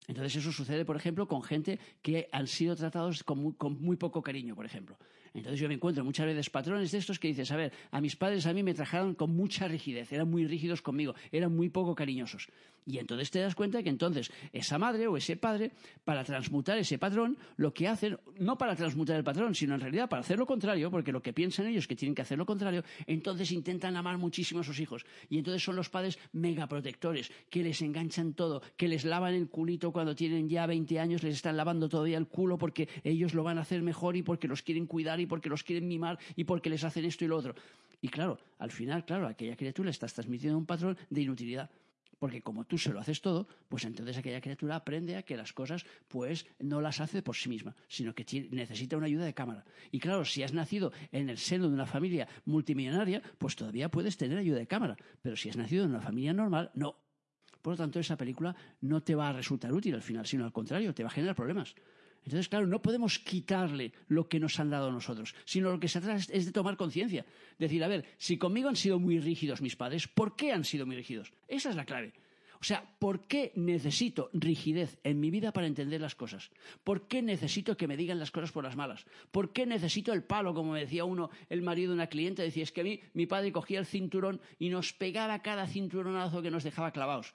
Entonces 0.08 0.36
eso 0.36 0.52
sucede, 0.52 0.84
por 0.84 0.96
ejemplo, 0.96 1.28
con 1.28 1.42
gente 1.42 1.78
que 2.02 2.28
han 2.32 2.46
sido 2.46 2.74
tratados 2.74 3.22
con 3.22 3.38
muy, 3.38 3.52
con 3.54 3.80
muy 3.80 3.96
poco 3.96 4.22
cariño, 4.22 4.54
por 4.54 4.66
ejemplo. 4.66 4.98
Entonces 5.34 5.60
yo 5.60 5.68
me 5.68 5.74
encuentro 5.74 6.04
muchas 6.04 6.26
veces 6.26 6.50
patrones 6.50 6.92
de 6.92 6.98
estos 6.98 7.18
que 7.18 7.28
dices, 7.28 7.50
a 7.52 7.56
ver, 7.56 7.72
a 7.90 8.00
mis 8.00 8.16
padres 8.16 8.46
a 8.46 8.52
mí 8.52 8.62
me 8.62 8.74
trajeron 8.74 9.14
con 9.14 9.34
mucha 9.34 9.66
rigidez, 9.66 10.12
eran 10.12 10.30
muy 10.30 10.46
rígidos 10.46 10.82
conmigo, 10.82 11.14
eran 11.30 11.54
muy 11.54 11.70
poco 11.70 11.94
cariñosos. 11.94 12.48
Y 12.84 12.98
entonces 12.98 13.30
te 13.30 13.38
das 13.38 13.54
cuenta 13.54 13.82
que 13.82 13.88
entonces 13.88 14.30
esa 14.52 14.78
madre 14.78 15.06
o 15.06 15.16
ese 15.16 15.36
padre, 15.36 15.70
para 16.04 16.24
transmutar 16.24 16.78
ese 16.78 16.98
patrón, 16.98 17.38
lo 17.56 17.72
que 17.72 17.86
hacen, 17.86 18.18
no 18.38 18.58
para 18.58 18.74
transmutar 18.74 19.16
el 19.16 19.24
patrón, 19.24 19.54
sino 19.54 19.74
en 19.74 19.80
realidad 19.80 20.08
para 20.08 20.20
hacer 20.20 20.38
lo 20.38 20.46
contrario, 20.46 20.90
porque 20.90 21.12
lo 21.12 21.22
que 21.22 21.32
piensan 21.32 21.66
ellos 21.66 21.86
que 21.86 21.94
tienen 21.94 22.14
que 22.14 22.22
hacer 22.22 22.38
lo 22.38 22.46
contrario, 22.46 22.82
entonces 23.06 23.52
intentan 23.52 23.96
amar 23.96 24.18
muchísimo 24.18 24.60
a 24.60 24.64
sus 24.64 24.80
hijos. 24.80 25.06
Y 25.30 25.38
entonces 25.38 25.62
son 25.62 25.76
los 25.76 25.88
padres 25.90 26.18
megaprotectores, 26.32 27.30
que 27.50 27.62
les 27.62 27.80
enganchan 27.82 28.34
todo, 28.34 28.62
que 28.76 28.88
les 28.88 29.04
lavan 29.04 29.34
el 29.34 29.48
culito 29.48 29.92
cuando 29.92 30.16
tienen 30.16 30.48
ya 30.48 30.66
20 30.66 30.98
años, 30.98 31.22
les 31.22 31.36
están 31.36 31.56
lavando 31.56 31.88
todavía 31.88 32.18
el 32.18 32.26
culo 32.26 32.58
porque 32.58 32.88
ellos 33.04 33.32
lo 33.34 33.44
van 33.44 33.58
a 33.58 33.62
hacer 33.62 33.82
mejor 33.82 34.16
y 34.16 34.22
porque 34.22 34.48
los 34.48 34.62
quieren 34.62 34.86
cuidar 34.86 35.20
y 35.22 35.26
porque 35.26 35.48
los 35.48 35.62
quieren 35.62 35.88
mimar 35.88 36.18
y 36.36 36.44
porque 36.44 36.70
les 36.70 36.84
hacen 36.84 37.04
esto 37.04 37.24
y 37.24 37.28
lo 37.28 37.36
otro. 37.36 37.54
Y 38.00 38.08
claro, 38.08 38.38
al 38.58 38.70
final, 38.70 39.04
claro, 39.04 39.28
aquella 39.28 39.56
criatura 39.56 39.86
le 39.86 39.92
estás 39.92 40.12
transmitiendo 40.12 40.58
un 40.58 40.66
patrón 40.66 40.98
de 41.08 41.22
inutilidad. 41.22 41.70
Porque 42.22 42.40
como 42.40 42.64
tú 42.64 42.78
se 42.78 42.92
lo 42.92 43.00
haces 43.00 43.20
todo, 43.20 43.48
pues 43.68 43.84
entonces 43.84 44.16
aquella 44.16 44.40
criatura 44.40 44.76
aprende 44.76 45.16
a 45.16 45.24
que 45.24 45.36
las 45.36 45.52
cosas 45.52 45.84
pues 46.06 46.46
no 46.60 46.80
las 46.80 47.00
hace 47.00 47.20
por 47.20 47.34
sí 47.34 47.48
misma, 47.48 47.74
sino 47.88 48.14
que 48.14 48.24
necesita 48.52 48.96
una 48.96 49.06
ayuda 49.06 49.24
de 49.24 49.34
cámara. 49.34 49.64
Y 49.90 49.98
claro, 49.98 50.24
si 50.24 50.44
has 50.44 50.52
nacido 50.52 50.92
en 51.10 51.28
el 51.30 51.38
seno 51.38 51.66
de 51.66 51.74
una 51.74 51.84
familia 51.84 52.28
multimillonaria, 52.44 53.22
pues 53.38 53.56
todavía 53.56 53.88
puedes 53.88 54.16
tener 54.16 54.38
ayuda 54.38 54.58
de 54.58 54.68
cámara. 54.68 54.96
Pero 55.20 55.34
si 55.34 55.48
has 55.48 55.56
nacido 55.56 55.82
en 55.82 55.90
una 55.90 56.00
familia 56.00 56.32
normal, 56.32 56.70
no. 56.74 56.94
Por 57.60 57.72
lo 57.72 57.76
tanto, 57.76 57.98
esa 57.98 58.16
película 58.16 58.54
no 58.82 59.02
te 59.02 59.16
va 59.16 59.30
a 59.30 59.32
resultar 59.32 59.72
útil 59.72 59.96
al 59.96 60.02
final, 60.02 60.24
sino 60.24 60.44
al 60.44 60.52
contrario, 60.52 60.94
te 60.94 61.02
va 61.02 61.08
a 61.08 61.12
generar 61.12 61.34
problemas. 61.34 61.74
Entonces, 62.24 62.48
claro, 62.48 62.66
no 62.66 62.80
podemos 62.80 63.18
quitarle 63.18 63.92
lo 64.08 64.28
que 64.28 64.38
nos 64.38 64.58
han 64.60 64.70
dado 64.70 64.88
a 64.88 64.92
nosotros, 64.92 65.34
sino 65.44 65.70
lo 65.70 65.80
que 65.80 65.88
se 65.88 66.00
trata 66.00 66.20
es 66.32 66.46
de 66.46 66.52
tomar 66.52 66.76
conciencia. 66.76 67.26
Decir, 67.58 67.82
a 67.82 67.88
ver, 67.88 68.04
si 68.16 68.38
conmigo 68.38 68.68
han 68.68 68.76
sido 68.76 68.98
muy 68.98 69.18
rígidos 69.18 69.60
mis 69.60 69.76
padres, 69.76 70.06
¿por 70.06 70.36
qué 70.36 70.52
han 70.52 70.64
sido 70.64 70.86
muy 70.86 70.96
rígidos? 70.96 71.32
Esa 71.48 71.70
es 71.70 71.76
la 71.76 71.84
clave. 71.84 72.12
O 72.62 72.64
sea, 72.64 72.84
¿por 73.00 73.26
qué 73.26 73.50
necesito 73.56 74.30
rigidez 74.32 74.96
en 75.02 75.18
mi 75.18 75.32
vida 75.32 75.52
para 75.52 75.66
entender 75.66 76.00
las 76.00 76.14
cosas? 76.14 76.52
¿Por 76.84 77.08
qué 77.08 77.20
necesito 77.20 77.76
que 77.76 77.88
me 77.88 77.96
digan 77.96 78.20
las 78.20 78.30
cosas 78.30 78.52
por 78.52 78.62
las 78.62 78.76
malas? 78.76 79.04
¿Por 79.32 79.52
qué 79.52 79.66
necesito 79.66 80.12
el 80.12 80.22
palo, 80.22 80.54
como 80.54 80.70
me 80.70 80.78
decía 80.78 81.04
uno, 81.04 81.28
el 81.48 81.60
marido 81.60 81.90
de 81.90 81.96
una 81.96 82.06
cliente? 82.06 82.42
Decía, 82.42 82.62
es 82.62 82.70
que 82.70 82.82
a 82.82 82.84
mí 82.84 83.00
mi 83.14 83.26
padre 83.26 83.50
cogía 83.50 83.80
el 83.80 83.86
cinturón 83.86 84.40
y 84.60 84.68
nos 84.68 84.92
pegaba 84.92 85.42
cada 85.42 85.66
cinturonazo 85.66 86.40
que 86.40 86.52
nos 86.52 86.62
dejaba 86.62 86.92
clavados. 86.92 87.34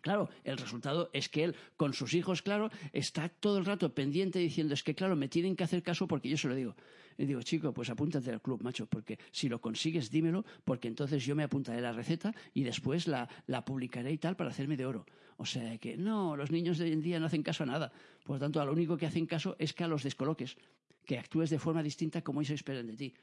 Claro, 0.00 0.28
el 0.44 0.56
resultado 0.56 1.10
es 1.12 1.28
que 1.28 1.44
él, 1.44 1.56
con 1.76 1.92
sus 1.92 2.14
hijos, 2.14 2.42
claro, 2.42 2.70
está 2.92 3.28
todo 3.28 3.58
el 3.58 3.64
rato 3.64 3.94
pendiente 3.94 4.38
diciendo, 4.38 4.74
es 4.74 4.82
que, 4.82 4.94
claro, 4.94 5.16
me 5.16 5.28
tienen 5.28 5.56
que 5.56 5.64
hacer 5.64 5.82
caso 5.82 6.06
porque 6.06 6.28
yo 6.28 6.36
se 6.36 6.48
lo 6.48 6.54
digo. 6.54 6.74
Y 7.18 7.26
digo, 7.26 7.42
chico, 7.42 7.72
pues 7.72 7.90
apúntate 7.90 8.30
al 8.30 8.40
club, 8.40 8.62
macho, 8.62 8.86
porque 8.86 9.18
si 9.30 9.48
lo 9.48 9.60
consigues, 9.60 10.10
dímelo, 10.10 10.44
porque 10.64 10.88
entonces 10.88 11.24
yo 11.24 11.36
me 11.36 11.42
apuntaré 11.42 11.80
la 11.80 11.92
receta 11.92 12.34
y 12.54 12.62
después 12.62 13.06
la, 13.06 13.28
la 13.46 13.64
publicaré 13.64 14.12
y 14.12 14.18
tal 14.18 14.36
para 14.36 14.50
hacerme 14.50 14.76
de 14.76 14.86
oro. 14.86 15.06
O 15.36 15.46
sea 15.46 15.78
que 15.78 15.96
no, 15.96 16.36
los 16.36 16.50
niños 16.50 16.78
de 16.78 16.84
hoy 16.84 16.92
en 16.92 17.00
día 17.00 17.20
no 17.20 17.26
hacen 17.26 17.42
caso 17.42 17.62
a 17.64 17.66
nada. 17.66 17.92
Por 18.24 18.36
lo 18.36 18.40
tanto, 18.40 18.60
a 18.60 18.64
lo 18.64 18.72
único 18.72 18.96
que 18.96 19.06
hacen 19.06 19.26
caso 19.26 19.56
es 19.58 19.72
que 19.72 19.84
a 19.84 19.88
los 19.88 20.02
descoloques 20.02 20.56
que 21.04 21.18
actúes 21.18 21.50
de 21.50 21.58
forma 21.58 21.82
distinta 21.82 22.22
como 22.22 22.40
ellos 22.40 22.54
esperan 22.54 22.86
de 22.86 22.96
ti. 22.96 23.14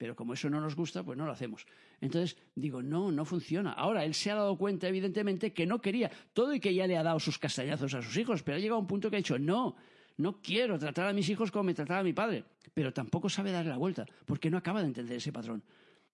Pero 0.00 0.16
como 0.16 0.32
eso 0.32 0.48
no 0.48 0.62
nos 0.62 0.74
gusta, 0.74 1.02
pues 1.02 1.18
no 1.18 1.26
lo 1.26 1.32
hacemos. 1.32 1.66
Entonces 2.00 2.38
digo, 2.54 2.82
no, 2.82 3.12
no 3.12 3.26
funciona. 3.26 3.74
Ahora, 3.74 4.02
él 4.06 4.14
se 4.14 4.30
ha 4.30 4.34
dado 4.34 4.56
cuenta, 4.56 4.88
evidentemente, 4.88 5.52
que 5.52 5.66
no 5.66 5.82
quería 5.82 6.10
todo 6.32 6.54
y 6.54 6.58
que 6.58 6.72
ya 6.72 6.86
le 6.86 6.96
ha 6.96 7.02
dado 7.02 7.20
sus 7.20 7.38
castañazos 7.38 7.92
a 7.92 8.00
sus 8.00 8.16
hijos, 8.16 8.42
pero 8.42 8.56
ha 8.56 8.60
llegado 8.60 8.78
a 8.78 8.80
un 8.80 8.86
punto 8.86 9.10
que 9.10 9.16
ha 9.16 9.18
dicho, 9.18 9.38
no, 9.38 9.76
no 10.16 10.40
quiero 10.40 10.78
tratar 10.78 11.06
a 11.06 11.12
mis 11.12 11.28
hijos 11.28 11.50
como 11.50 11.64
me 11.64 11.74
trataba 11.74 12.02
mi 12.02 12.14
padre. 12.14 12.44
Pero 12.72 12.94
tampoco 12.94 13.28
sabe 13.28 13.52
darle 13.52 13.72
la 13.72 13.76
vuelta, 13.76 14.06
porque 14.24 14.48
no 14.48 14.56
acaba 14.56 14.80
de 14.80 14.86
entender 14.86 15.18
ese 15.18 15.32
patrón. 15.32 15.62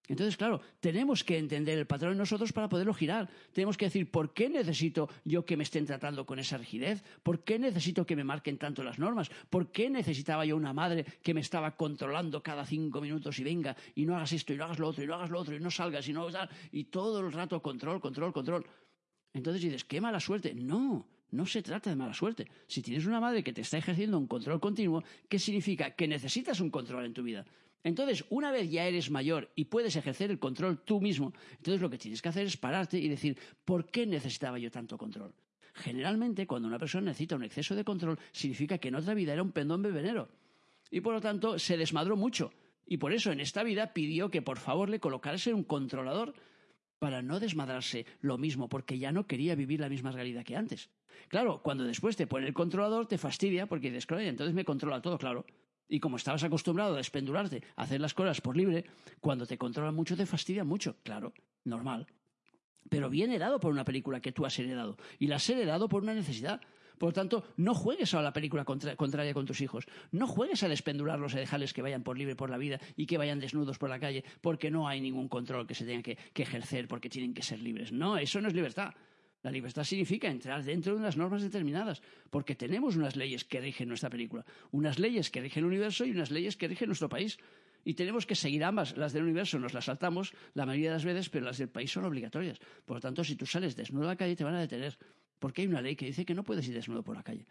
Entonces, 0.08 0.36
claro, 0.36 0.60
tenemos 0.78 1.24
que 1.24 1.36
entender 1.36 1.78
el 1.78 1.86
patrón 1.86 2.16
nosotros 2.16 2.52
para 2.52 2.68
poderlo 2.68 2.94
girar. 2.94 3.28
Tenemos 3.52 3.76
que 3.76 3.86
decir, 3.86 4.10
¿por 4.10 4.32
qué 4.32 4.48
necesito 4.48 5.08
yo 5.24 5.44
que 5.44 5.56
me 5.56 5.64
estén 5.64 5.84
tratando 5.84 6.24
con 6.24 6.38
esa 6.38 6.58
rigidez? 6.58 7.02
¿Por 7.22 7.42
qué 7.42 7.58
necesito 7.58 8.06
que 8.06 8.14
me 8.14 8.22
marquen 8.22 8.56
tanto 8.56 8.84
las 8.84 9.00
normas? 9.00 9.30
¿Por 9.50 9.72
qué 9.72 9.90
necesitaba 9.90 10.44
yo 10.44 10.56
una 10.56 10.72
madre 10.72 11.04
que 11.22 11.34
me 11.34 11.40
estaba 11.40 11.76
controlando 11.76 12.42
cada 12.42 12.64
cinco 12.64 13.00
minutos 13.00 13.38
y 13.40 13.44
venga, 13.44 13.76
y 13.96 14.06
no 14.06 14.14
hagas 14.14 14.32
esto, 14.32 14.52
y 14.52 14.56
no 14.56 14.64
hagas 14.64 14.78
lo 14.78 14.88
otro, 14.88 15.02
y 15.02 15.08
no 15.08 15.14
hagas 15.14 15.30
lo 15.30 15.40
otro, 15.40 15.56
y 15.56 15.60
no 15.60 15.70
salgas, 15.70 16.08
y 16.08 16.12
no... 16.12 16.28
Y 16.70 16.84
todo 16.84 17.20
el 17.20 17.32
rato 17.32 17.60
control, 17.60 18.00
control, 18.00 18.32
control. 18.32 18.66
Entonces 19.32 19.62
dices, 19.62 19.84
qué 19.84 20.00
mala 20.00 20.20
suerte. 20.20 20.54
No, 20.54 21.06
no 21.32 21.46
se 21.46 21.62
trata 21.62 21.90
de 21.90 21.96
mala 21.96 22.14
suerte. 22.14 22.46
Si 22.68 22.80
tienes 22.80 23.06
una 23.06 23.20
madre 23.20 23.42
que 23.42 23.52
te 23.52 23.62
está 23.62 23.76
ejerciendo 23.76 24.18
un 24.18 24.28
control 24.28 24.60
continuo, 24.60 25.02
¿qué 25.28 25.38
significa? 25.38 25.90
Que 25.90 26.06
necesitas 26.06 26.60
un 26.60 26.70
control 26.70 27.06
en 27.06 27.12
tu 27.12 27.22
vida. 27.22 27.44
Entonces, 27.86 28.24
una 28.30 28.50
vez 28.50 28.68
ya 28.68 28.84
eres 28.84 29.12
mayor 29.12 29.52
y 29.54 29.66
puedes 29.66 29.94
ejercer 29.94 30.32
el 30.32 30.40
control 30.40 30.82
tú 30.84 31.00
mismo, 31.00 31.32
entonces 31.52 31.80
lo 31.80 31.88
que 31.88 31.98
tienes 31.98 32.20
que 32.20 32.28
hacer 32.28 32.44
es 32.44 32.56
pararte 32.56 32.98
y 32.98 33.06
decir, 33.06 33.38
¿por 33.64 33.86
qué 33.86 34.06
necesitaba 34.06 34.58
yo 34.58 34.72
tanto 34.72 34.98
control? 34.98 35.32
Generalmente, 35.72 36.48
cuando 36.48 36.66
una 36.66 36.80
persona 36.80 37.04
necesita 37.06 37.36
un 37.36 37.44
exceso 37.44 37.76
de 37.76 37.84
control, 37.84 38.18
significa 38.32 38.78
que 38.78 38.88
en 38.88 38.96
otra 38.96 39.14
vida 39.14 39.34
era 39.34 39.42
un 39.44 39.52
pendón 39.52 39.82
bebenero. 39.82 40.28
Y 40.90 41.00
por 41.00 41.14
lo 41.14 41.20
tanto, 41.20 41.60
se 41.60 41.76
desmadró 41.76 42.16
mucho. 42.16 42.52
Y 42.86 42.96
por 42.96 43.12
eso 43.12 43.30
en 43.30 43.38
esta 43.38 43.62
vida 43.62 43.92
pidió 43.92 44.32
que 44.32 44.42
por 44.42 44.58
favor 44.58 44.90
le 44.90 44.98
colocase 44.98 45.54
un 45.54 45.62
controlador 45.62 46.34
para 46.98 47.22
no 47.22 47.38
desmadrarse 47.38 48.04
lo 48.20 48.36
mismo, 48.36 48.68
porque 48.68 48.98
ya 48.98 49.12
no 49.12 49.28
quería 49.28 49.54
vivir 49.54 49.78
la 49.78 49.88
misma 49.88 50.10
realidad 50.10 50.42
que 50.42 50.56
antes. 50.56 50.90
Claro, 51.28 51.62
cuando 51.62 51.84
después 51.84 52.16
te 52.16 52.26
pone 52.26 52.48
el 52.48 52.52
controlador, 52.52 53.06
te 53.06 53.16
fastidia 53.16 53.68
porque 53.68 53.92
dices, 53.92 54.08
entonces 54.10 54.56
me 54.56 54.64
controla 54.64 55.00
todo, 55.00 55.18
claro. 55.18 55.46
Y 55.88 56.00
como 56.00 56.16
estabas 56.16 56.42
acostumbrado 56.42 56.94
a 56.94 56.98
despendurarte, 56.98 57.62
a 57.76 57.82
hacer 57.82 58.00
las 58.00 58.14
cosas 58.14 58.40
por 58.40 58.56
libre, 58.56 58.84
cuando 59.20 59.46
te 59.46 59.58
controlan 59.58 59.94
mucho 59.94 60.16
te 60.16 60.26
fastidia 60.26 60.64
mucho. 60.64 60.96
Claro, 61.02 61.32
normal. 61.64 62.06
Pero 62.88 63.10
viene 63.10 63.38
dado 63.38 63.60
por 63.60 63.72
una 63.72 63.84
película 63.84 64.20
que 64.20 64.32
tú 64.32 64.44
has 64.46 64.58
heredado. 64.58 64.96
Y 65.18 65.26
la 65.26 65.36
has 65.36 65.48
heredado 65.48 65.88
por 65.88 66.02
una 66.02 66.14
necesidad. 66.14 66.60
Por 66.98 67.10
lo 67.10 67.12
tanto, 67.12 67.44
no 67.56 67.74
juegues 67.74 68.14
a 68.14 68.22
la 68.22 68.32
película 68.32 68.64
contraria 68.64 69.34
con 69.34 69.44
tus 69.44 69.60
hijos. 69.60 69.86
No 70.12 70.26
juegues 70.26 70.62
a 70.62 70.68
despendurarlos 70.68 71.34
y 71.34 71.38
dejarles 71.38 71.74
que 71.74 71.82
vayan 71.82 72.02
por 72.02 72.16
libre 72.16 72.36
por 72.36 72.48
la 72.48 72.56
vida 72.56 72.80
y 72.96 73.06
que 73.06 73.18
vayan 73.18 73.38
desnudos 73.38 73.78
por 73.78 73.90
la 73.90 74.00
calle 74.00 74.24
porque 74.40 74.70
no 74.70 74.88
hay 74.88 75.00
ningún 75.00 75.28
control 75.28 75.66
que 75.66 75.74
se 75.74 75.84
tenga 75.84 76.02
que 76.02 76.42
ejercer 76.42 76.88
porque 76.88 77.10
tienen 77.10 77.34
que 77.34 77.42
ser 77.42 77.60
libres. 77.60 77.92
No, 77.92 78.16
eso 78.16 78.40
no 78.40 78.48
es 78.48 78.54
libertad. 78.54 78.94
La 79.46 79.52
libertad 79.52 79.84
significa 79.84 80.28
entrar 80.28 80.64
dentro 80.64 80.92
de 80.92 80.98
unas 80.98 81.16
normas 81.16 81.40
determinadas, 81.40 82.02
porque 82.30 82.56
tenemos 82.56 82.96
unas 82.96 83.14
leyes 83.14 83.44
que 83.44 83.60
rigen 83.60 83.86
nuestra 83.86 84.10
película, 84.10 84.44
unas 84.72 84.98
leyes 84.98 85.30
que 85.30 85.40
rigen 85.40 85.62
el 85.62 85.68
universo 85.68 86.04
y 86.04 86.10
unas 86.10 86.32
leyes 86.32 86.56
que 86.56 86.66
rigen 86.66 86.88
nuestro 86.88 87.08
país. 87.08 87.38
Y 87.84 87.94
tenemos 87.94 88.26
que 88.26 88.34
seguir 88.34 88.64
ambas. 88.64 88.96
Las 88.96 89.12
del 89.12 89.22
universo 89.22 89.60
nos 89.60 89.72
las 89.72 89.84
saltamos 89.84 90.32
la 90.54 90.66
mayoría 90.66 90.88
de 90.90 90.96
las 90.96 91.04
veces, 91.04 91.28
pero 91.28 91.44
las 91.44 91.58
del 91.58 91.68
país 91.68 91.92
son 91.92 92.04
obligatorias. 92.04 92.58
Por 92.84 92.96
lo 92.96 93.00
tanto, 93.00 93.22
si 93.22 93.36
tú 93.36 93.46
sales 93.46 93.76
desnudo 93.76 94.06
a 94.06 94.08
la 94.08 94.16
calle, 94.16 94.34
te 94.34 94.42
van 94.42 94.56
a 94.56 94.60
detener, 94.60 94.98
porque 95.38 95.62
hay 95.62 95.68
una 95.68 95.80
ley 95.80 95.94
que 95.94 96.06
dice 96.06 96.24
que 96.24 96.34
no 96.34 96.42
puedes 96.42 96.66
ir 96.66 96.74
desnudo 96.74 97.04
por 97.04 97.14
la 97.14 97.22
calle. 97.22 97.46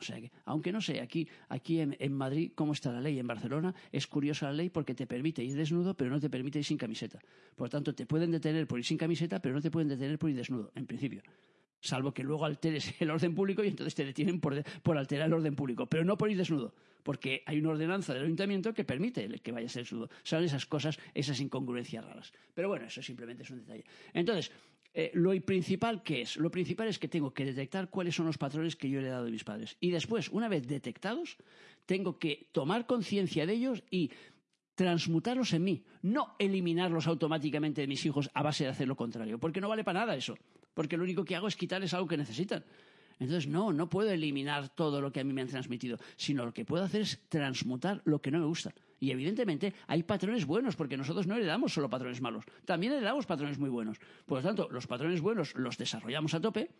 O 0.00 0.04
sea 0.04 0.20
que, 0.20 0.30
aunque 0.44 0.72
no 0.72 0.80
sé, 0.80 1.00
aquí, 1.00 1.28
aquí 1.48 1.80
en, 1.80 1.96
en, 1.98 2.12
Madrid, 2.12 2.52
cómo 2.54 2.72
está 2.72 2.92
la 2.92 3.00
ley, 3.00 3.18
en 3.18 3.26
Barcelona, 3.26 3.74
es 3.90 4.06
curiosa 4.06 4.46
la 4.46 4.52
ley 4.52 4.70
porque 4.70 4.94
te 4.94 5.06
permite 5.06 5.42
ir 5.42 5.56
desnudo, 5.56 5.94
pero 5.94 6.10
no 6.10 6.20
te 6.20 6.30
permite 6.30 6.60
ir 6.60 6.64
sin 6.64 6.78
camiseta. 6.78 7.18
Por 7.56 7.66
lo 7.66 7.70
tanto, 7.70 7.94
te 7.94 8.06
pueden 8.06 8.30
detener 8.30 8.66
por 8.66 8.78
ir 8.78 8.84
sin 8.84 8.98
camiseta, 8.98 9.40
pero 9.40 9.54
no 9.54 9.60
te 9.60 9.70
pueden 9.70 9.88
detener 9.88 10.18
por 10.18 10.30
ir 10.30 10.36
desnudo, 10.36 10.70
en 10.74 10.86
principio. 10.86 11.22
Salvo 11.80 12.12
que 12.12 12.22
luego 12.22 12.44
alteres 12.44 12.94
el 13.00 13.10
orden 13.10 13.34
público 13.34 13.62
y 13.64 13.68
entonces 13.68 13.94
te 13.94 14.04
detienen 14.04 14.40
por, 14.40 14.62
por 14.82 14.98
alterar 14.98 15.26
el 15.26 15.34
orden 15.34 15.54
público, 15.54 15.86
pero 15.86 16.04
no 16.04 16.16
por 16.16 16.30
ir 16.30 16.36
desnudo, 16.36 16.74
porque 17.02 17.42
hay 17.46 17.58
una 17.58 17.70
ordenanza 17.70 18.14
del 18.14 18.24
ayuntamiento 18.24 18.74
que 18.74 18.84
permite 18.84 19.28
que 19.40 19.52
vayas 19.52 19.74
desnudo. 19.74 20.08
Son 20.22 20.44
esas 20.44 20.66
cosas, 20.66 20.98
esas 21.14 21.40
incongruencias 21.40 22.04
raras. 22.04 22.32
Pero 22.54 22.68
bueno, 22.68 22.86
eso 22.86 23.02
simplemente 23.02 23.42
es 23.42 23.50
un 23.50 23.60
detalle. 23.60 23.84
Entonces, 24.12 24.52
eh, 25.00 25.12
lo 25.14 25.30
principal, 25.42 26.02
¿qué 26.02 26.22
es? 26.22 26.36
Lo 26.38 26.50
principal 26.50 26.88
es 26.88 26.98
que 26.98 27.06
tengo 27.06 27.32
que 27.32 27.44
detectar 27.44 27.88
cuáles 27.88 28.16
son 28.16 28.26
los 28.26 28.36
patrones 28.36 28.74
que 28.74 28.90
yo 28.90 28.98
he 28.98 29.04
dado 29.04 29.28
a 29.28 29.30
mis 29.30 29.44
padres. 29.44 29.76
Y 29.78 29.92
después, 29.92 30.28
una 30.28 30.48
vez 30.48 30.66
detectados, 30.66 31.36
tengo 31.86 32.18
que 32.18 32.48
tomar 32.50 32.84
conciencia 32.84 33.46
de 33.46 33.52
ellos 33.52 33.84
y 33.92 34.10
transmutarlos 34.74 35.52
en 35.52 35.62
mí, 35.62 35.84
no 36.02 36.34
eliminarlos 36.40 37.06
automáticamente 37.06 37.80
de 37.80 37.86
mis 37.86 38.04
hijos 38.06 38.28
a 38.34 38.42
base 38.42 38.64
de 38.64 38.70
hacer 38.70 38.88
lo 38.88 38.96
contrario, 38.96 39.38
porque 39.38 39.60
no 39.60 39.68
vale 39.68 39.84
para 39.84 40.00
nada 40.00 40.16
eso, 40.16 40.36
porque 40.74 40.96
lo 40.96 41.04
único 41.04 41.24
que 41.24 41.36
hago 41.36 41.46
es 41.46 41.54
quitarles 41.54 41.94
algo 41.94 42.08
que 42.08 42.16
necesitan. 42.16 42.64
Entonces, 43.20 43.46
no, 43.46 43.72
no 43.72 43.88
puedo 43.88 44.10
eliminar 44.10 44.68
todo 44.68 45.00
lo 45.00 45.12
que 45.12 45.20
a 45.20 45.24
mí 45.24 45.32
me 45.32 45.42
han 45.42 45.48
transmitido, 45.48 45.96
sino 46.16 46.44
lo 46.44 46.52
que 46.52 46.64
puedo 46.64 46.82
hacer 46.82 47.02
es 47.02 47.20
transmutar 47.28 48.02
lo 48.04 48.20
que 48.20 48.32
no 48.32 48.40
me 48.40 48.46
gusta. 48.46 48.74
Y 49.00 49.10
evidentemente 49.10 49.74
hay 49.86 50.02
patrones 50.02 50.44
buenos, 50.44 50.76
porque 50.76 50.96
nosotros 50.96 51.26
no 51.26 51.36
heredamos 51.36 51.72
solo 51.72 51.88
patrones 51.88 52.20
malos, 52.20 52.44
también 52.64 52.92
heredamos 52.92 53.26
patrones 53.26 53.58
muy 53.58 53.70
buenos. 53.70 53.98
Por 54.26 54.38
lo 54.38 54.42
tanto, 54.42 54.68
los 54.70 54.86
patrones 54.86 55.20
buenos 55.20 55.54
los 55.54 55.78
desarrollamos 55.78 56.34
a 56.34 56.40
tope, 56.40 56.70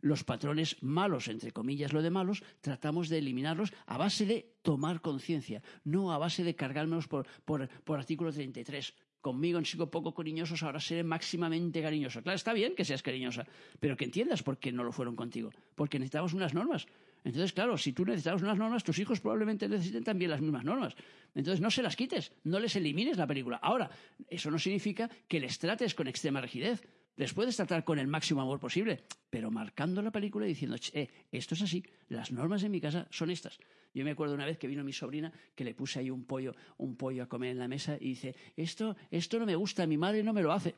los 0.00 0.24
patrones 0.24 0.76
malos, 0.82 1.28
entre 1.28 1.52
comillas 1.52 1.92
lo 1.92 2.02
de 2.02 2.10
malos, 2.10 2.42
tratamos 2.60 3.08
de 3.08 3.18
eliminarlos 3.18 3.72
a 3.86 3.96
base 3.96 4.26
de 4.26 4.54
tomar 4.62 5.00
conciencia, 5.00 5.62
no 5.84 6.12
a 6.12 6.18
base 6.18 6.44
de 6.44 6.54
cargármelos 6.54 7.08
por, 7.08 7.26
por, 7.44 7.68
por 7.84 7.98
artículo 7.98 8.32
33 8.32 8.94
conmigo 9.24 9.56
han 9.56 9.64
sido 9.64 9.90
poco 9.90 10.12
cariñosos, 10.12 10.62
ahora 10.62 10.78
seré 10.78 11.02
máximamente 11.02 11.80
cariñoso. 11.80 12.20
Claro, 12.20 12.36
está 12.36 12.52
bien 12.52 12.76
que 12.76 12.84
seas 12.84 13.02
cariñosa, 13.02 13.48
pero 13.80 13.96
que 13.96 14.04
entiendas 14.04 14.42
por 14.42 14.58
qué 14.58 14.70
no 14.70 14.84
lo 14.84 14.92
fueron 14.92 15.16
contigo. 15.16 15.48
Porque 15.74 15.98
necesitamos 15.98 16.34
unas 16.34 16.52
normas. 16.52 16.84
Entonces, 17.24 17.54
claro, 17.54 17.78
si 17.78 17.92
tú 17.92 18.04
necesitas 18.04 18.42
unas 18.42 18.58
normas, 18.58 18.84
tus 18.84 18.98
hijos 18.98 19.18
probablemente 19.18 19.66
necesiten 19.66 20.04
también 20.04 20.30
las 20.30 20.42
mismas 20.42 20.62
normas. 20.62 20.94
Entonces, 21.34 21.60
no 21.60 21.70
se 21.70 21.82
las 21.82 21.96
quites, 21.96 22.32
no 22.44 22.60
les 22.60 22.76
elimines 22.76 23.16
la 23.16 23.26
película. 23.26 23.56
Ahora, 23.56 23.90
eso 24.28 24.50
no 24.50 24.58
significa 24.58 25.10
que 25.26 25.40
les 25.40 25.58
trates 25.58 25.94
con 25.94 26.06
extrema 26.06 26.42
rigidez. 26.42 26.86
Les 27.16 27.32
puedes 27.32 27.56
tratar 27.56 27.84
con 27.84 27.98
el 27.98 28.08
máximo 28.08 28.42
amor 28.42 28.60
posible, 28.60 29.04
pero 29.30 29.50
marcando 29.50 30.02
la 30.02 30.10
película 30.10 30.46
y 30.46 30.50
diciendo, 30.50 30.76
eh, 30.92 31.08
esto 31.30 31.54
es 31.54 31.62
así, 31.62 31.84
las 32.08 32.32
normas 32.32 32.62
en 32.64 32.72
mi 32.72 32.80
casa 32.80 33.06
son 33.10 33.30
estas. 33.30 33.58
Yo 33.94 34.04
me 34.04 34.10
acuerdo 34.10 34.34
una 34.34 34.44
vez 34.44 34.58
que 34.58 34.66
vino 34.66 34.82
mi 34.82 34.92
sobrina 34.92 35.32
que 35.54 35.64
le 35.64 35.74
puse 35.74 36.00
ahí 36.00 36.10
un 36.10 36.24
pollo, 36.24 36.56
un 36.78 36.96
pollo 36.96 37.22
a 37.22 37.28
comer 37.28 37.52
en 37.52 37.60
la 37.60 37.68
mesa 37.68 37.96
y 38.00 38.08
dice, 38.10 38.34
esto, 38.56 38.96
esto 39.12 39.38
no 39.38 39.46
me 39.46 39.54
gusta, 39.54 39.86
mi 39.86 39.96
madre 39.96 40.24
no 40.24 40.32
me 40.32 40.42
lo 40.42 40.52
hace. 40.52 40.74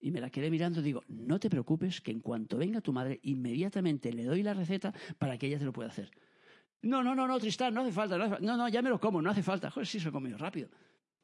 Y 0.00 0.10
me 0.10 0.20
la 0.20 0.30
quedé 0.30 0.50
mirando 0.50 0.80
y 0.80 0.84
digo, 0.84 1.02
no 1.08 1.40
te 1.40 1.50
preocupes, 1.50 2.00
que 2.00 2.10
en 2.10 2.20
cuanto 2.20 2.56
venga 2.56 2.80
tu 2.80 2.92
madre, 2.92 3.18
inmediatamente 3.22 4.12
le 4.12 4.24
doy 4.24 4.42
la 4.42 4.54
receta 4.54 4.94
para 5.18 5.36
que 5.38 5.46
ella 5.48 5.58
te 5.58 5.64
lo 5.64 5.72
pueda 5.72 5.88
hacer. 5.88 6.10
No, 6.82 7.02
no, 7.02 7.14
no, 7.14 7.26
no, 7.26 7.38
Tristán, 7.40 7.74
no 7.74 7.80
hace 7.80 7.90
falta, 7.90 8.16
no, 8.16 8.38
no, 8.38 8.56
no, 8.56 8.68
ya 8.68 8.82
me 8.82 8.90
lo 8.90 9.00
como, 9.00 9.20
no 9.20 9.30
hace 9.30 9.42
falta. 9.42 9.70
Joder, 9.70 9.86
sí, 9.86 9.98
se 9.98 10.04
lo 10.04 10.10
he 10.10 10.12
comido 10.12 10.38
rápido. 10.38 10.68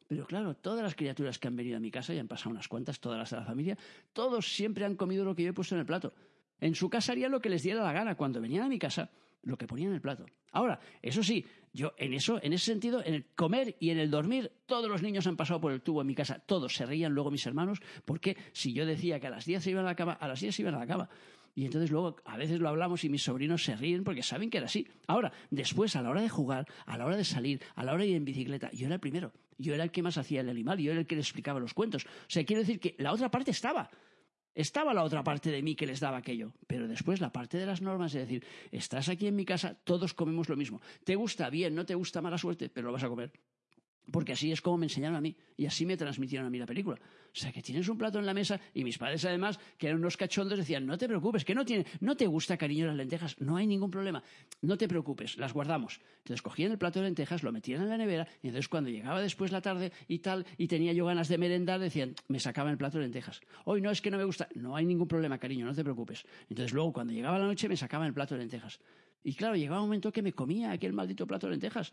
Pero 0.09 0.27
claro, 0.27 0.55
todas 0.57 0.83
las 0.83 0.95
criaturas 0.95 1.39
que 1.39 1.49
han 1.49 1.57
venido 1.57 1.77
a 1.77 1.81
mi 1.81 1.91
casa, 1.91 2.13
y 2.13 2.19
han 2.19 2.29
pasado 2.29 2.51
unas 2.51 2.69
cuantas, 2.69 3.01
todas 3.01 3.19
las 3.19 3.31
de 3.31 3.37
la 3.37 3.45
familia, 3.45 3.79
todos 4.13 4.53
siempre 4.53 4.85
han 4.85 4.97
comido 4.97 5.25
lo 5.25 5.35
que 5.35 5.45
yo 5.45 5.51
he 5.51 5.53
puesto 5.55 5.75
en 5.75 5.81
el 5.81 5.87
plato. 5.87 6.13
En 6.61 6.75
su 6.75 6.91
casa 6.91 7.13
harían 7.13 7.31
lo 7.31 7.41
que 7.41 7.49
les 7.49 7.63
diera 7.63 7.83
la 7.83 7.93
gana. 7.93 8.17
Cuando 8.17 8.41
venían 8.41 8.65
a 8.65 8.69
mi 8.69 8.79
casa, 8.79 9.11
lo 9.43 9.57
que 9.57 9.67
ponían 9.67 9.91
en 9.91 9.95
el 9.97 10.01
plato. 10.01 10.27
Ahora, 10.53 10.79
eso 11.03 11.23
sí, 11.23 11.45
yo 11.75 11.93
en 11.99 12.15
eso, 12.15 12.39
en 12.41 12.53
ese 12.53 12.67
sentido, 12.67 13.05
en 13.05 13.15
el 13.15 13.27
comer 13.35 13.77
y 13.81 13.91
en 13.91 13.99
el 13.99 14.09
dormir, 14.11 14.53
todos 14.67 14.89
los 14.89 15.03
niños 15.03 15.27
han 15.27 15.37
pasado 15.37 15.61
por 15.61 15.73
el 15.73 15.83
tubo 15.83 16.01
en 16.01 16.07
mi 16.07 16.15
casa. 16.15 16.39
Todos 16.39 16.75
se 16.75 16.87
reían 16.87 17.13
luego 17.13 17.33
mis 17.33 17.45
hermanos, 17.47 17.81
porque 18.05 18.37
si 18.53 18.73
yo 18.73 18.87
decía 18.87 19.19
que 19.19 19.27
a 19.27 19.31
las 19.31 19.45
10 19.45 19.63
se 19.63 19.71
iban 19.73 19.85
a 19.85 19.89
la 19.89 19.97
cama, 19.97 20.13
a 20.13 20.29
las 20.29 20.41
10 20.41 20.55
se 20.55 20.63
iban 20.63 20.77
a 20.77 20.79
la 20.79 20.87
cama. 20.87 21.11
Y 21.57 21.65
entonces 21.65 21.91
luego 21.91 22.17
a 22.25 22.37
veces 22.37 22.61
lo 22.61 22.69
hablamos 22.69 23.05
y 23.05 23.09
mis 23.09 23.25
sobrinos 23.25 23.65
se 23.65 23.75
ríen 23.75 24.05
porque 24.05 24.23
saben 24.23 24.51
que 24.51 24.59
era 24.59 24.67
así. 24.67 24.87
Ahora, 25.09 25.33
después, 25.51 25.97
a 25.97 26.03
la 26.03 26.11
hora 26.11 26.23
de 26.23 26.29
jugar, 26.29 26.67
a 26.87 26.97
la 26.97 27.07
hora 27.07 27.17
de 27.17 27.25
salir, 27.25 27.61
a 27.75 27.85
la 27.85 27.93
hora 27.93 28.05
de 28.05 28.11
ir 28.11 28.17
en 28.17 28.25
bicicleta, 28.25 28.71
yo 28.73 28.87
era 28.87 28.95
el 28.95 29.01
primero. 29.01 29.33
Yo 29.59 29.75
era 29.75 29.83
el 29.83 29.91
que 29.91 30.03
más 30.03 30.17
hacía 30.17 30.41
el 30.41 30.49
animal, 30.49 30.79
yo 30.79 30.93
era 30.93 31.01
el 31.01 31.07
que 31.07 31.17
les 31.17 31.27
explicaba 31.27 31.59
los 31.59 31.75
cuentos. 31.75 32.07
O 32.07 32.29
sea, 32.29 32.45
quiero 32.45 32.61
decir 32.61 32.79
que 32.79 32.95
la 32.99 33.13
otra 33.13 33.31
parte 33.31 33.51
estaba. 33.51 33.91
Estaba 34.55 34.95
la 34.95 35.03
otra 35.03 35.25
parte 35.25 35.51
de 35.51 35.63
mí 35.63 35.75
que 35.75 35.87
les 35.87 36.01
daba 36.01 36.19
aquello, 36.19 36.53
pero 36.67 36.87
después 36.87 37.21
la 37.21 37.33
parte 37.33 37.59
de 37.59 37.67
las 37.67 37.83
normas 37.83 38.15
es 38.15 38.23
decir, 38.23 38.47
estás 38.71 39.09
aquí 39.09 39.27
en 39.27 39.37
mi 39.37 39.45
casa, 39.45 39.75
todos 39.85 40.15
comemos 40.15 40.49
lo 40.49 40.57
mismo. 40.57 40.81
Te 41.03 41.17
gusta 41.17 41.51
bien, 41.51 41.75
no 41.75 41.85
te 41.85 41.95
gusta 41.95 42.23
mala 42.23 42.39
suerte, 42.39 42.69
pero 42.69 42.87
lo 42.87 42.93
vas 42.93 43.03
a 43.03 43.09
comer. 43.09 43.33
Porque 44.11 44.33
así 44.33 44.53
es 44.53 44.61
como 44.61 44.79
me 44.79 44.87
enseñaron 44.87 45.17
a 45.17 45.21
mí 45.21 45.35
y 45.57 45.67
así 45.67 45.87
me 45.87 45.97
transmitieron 45.97 46.47
a 46.47 46.51
mí 46.51 46.59
la 46.59 46.67
película. 46.67 46.97
O 46.97 47.37
sea, 47.37 47.51
que 47.51 47.63
tienes 47.63 47.89
un 47.89 47.99
plato 47.99 48.19
en 48.19 48.27
la 48.27 48.35
mesa 48.35 48.61
y 48.75 48.85
mis 48.85 48.99
padres 48.99 49.25
además, 49.25 49.59
que 49.79 49.89
eran 49.89 49.99
unos 49.99 50.17
cachondos, 50.17 50.59
decían, 50.59 50.87
no 50.87 50.97
te 50.97 51.09
preocupes, 51.09 51.45
que 51.45 51.55
no 51.55 51.65
tiene, 51.65 51.85
no 52.01 52.17
te 52.17 52.27
gusta 52.27 52.57
cariño 52.57 52.87
las 52.87 52.97
lentejas, 52.97 53.41
no 53.41 53.57
hay 53.57 53.67
ningún 53.67 53.91
problema, 53.91 54.23
no 54.63 54.77
te 54.77 54.87
preocupes, 54.87 55.37
las 55.39 55.53
guardamos. 55.53 56.01
Entonces 56.19 56.43
cogían 56.43 56.71
el 56.71 56.79
plato 56.79 57.01
de 57.01 57.07
lentejas, 57.07 57.43
lo 57.43 57.51
metían 57.51 57.83
en 57.83 57.89
la 57.89 57.97
nevera 57.97 58.29
y 58.43 58.49
entonces 58.49 58.69
cuando 58.69 58.91
llegaba 58.91 59.21
después 59.21 59.51
la 59.51 59.61
tarde 59.61 59.91
y 60.07 60.21
tal 60.21 60.47
y 60.59 60.69
tenía 60.69 60.93
yo 60.93 61.07
ganas 61.07 61.29
de 61.29 61.39
merendar, 61.39 61.81
decían, 61.81 62.15
me 62.29 62.39
sacaban 62.39 62.73
el 62.73 62.79
plato 62.79 62.99
de 62.99 63.05
lentejas. 63.05 63.41
Hoy 63.65 63.81
no 63.81 63.91
es 63.91 64.01
que 64.01 64.11
no 64.11 64.19
me 64.19 64.25
gusta, 64.25 64.49
no 64.55 64.77
hay 64.77 64.85
ningún 64.85 65.09
problema, 65.09 65.39
cariño, 65.39 65.67
no 65.67 65.75
te 65.75 65.83
preocupes. 65.83 66.25
Entonces 66.49 66.73
luego 66.73 66.93
cuando 66.93 67.13
llegaba 67.13 67.39
la 67.39 67.47
noche 67.47 67.69
me 67.69 67.77
sacaban 67.77 68.07
el 68.07 68.15
plato 68.15 68.35
de 68.35 68.41
lentejas. 68.41 68.79
Y 69.25 69.35
claro, 69.35 69.57
llegaba 69.57 69.81
un 69.81 69.89
momento 69.89 70.13
que 70.13 70.23
me 70.23 70.33
comía 70.33 70.71
aquel 70.71 70.93
maldito 70.93 71.27
plato 71.27 71.47
de 71.47 71.53
lentejas 71.53 71.91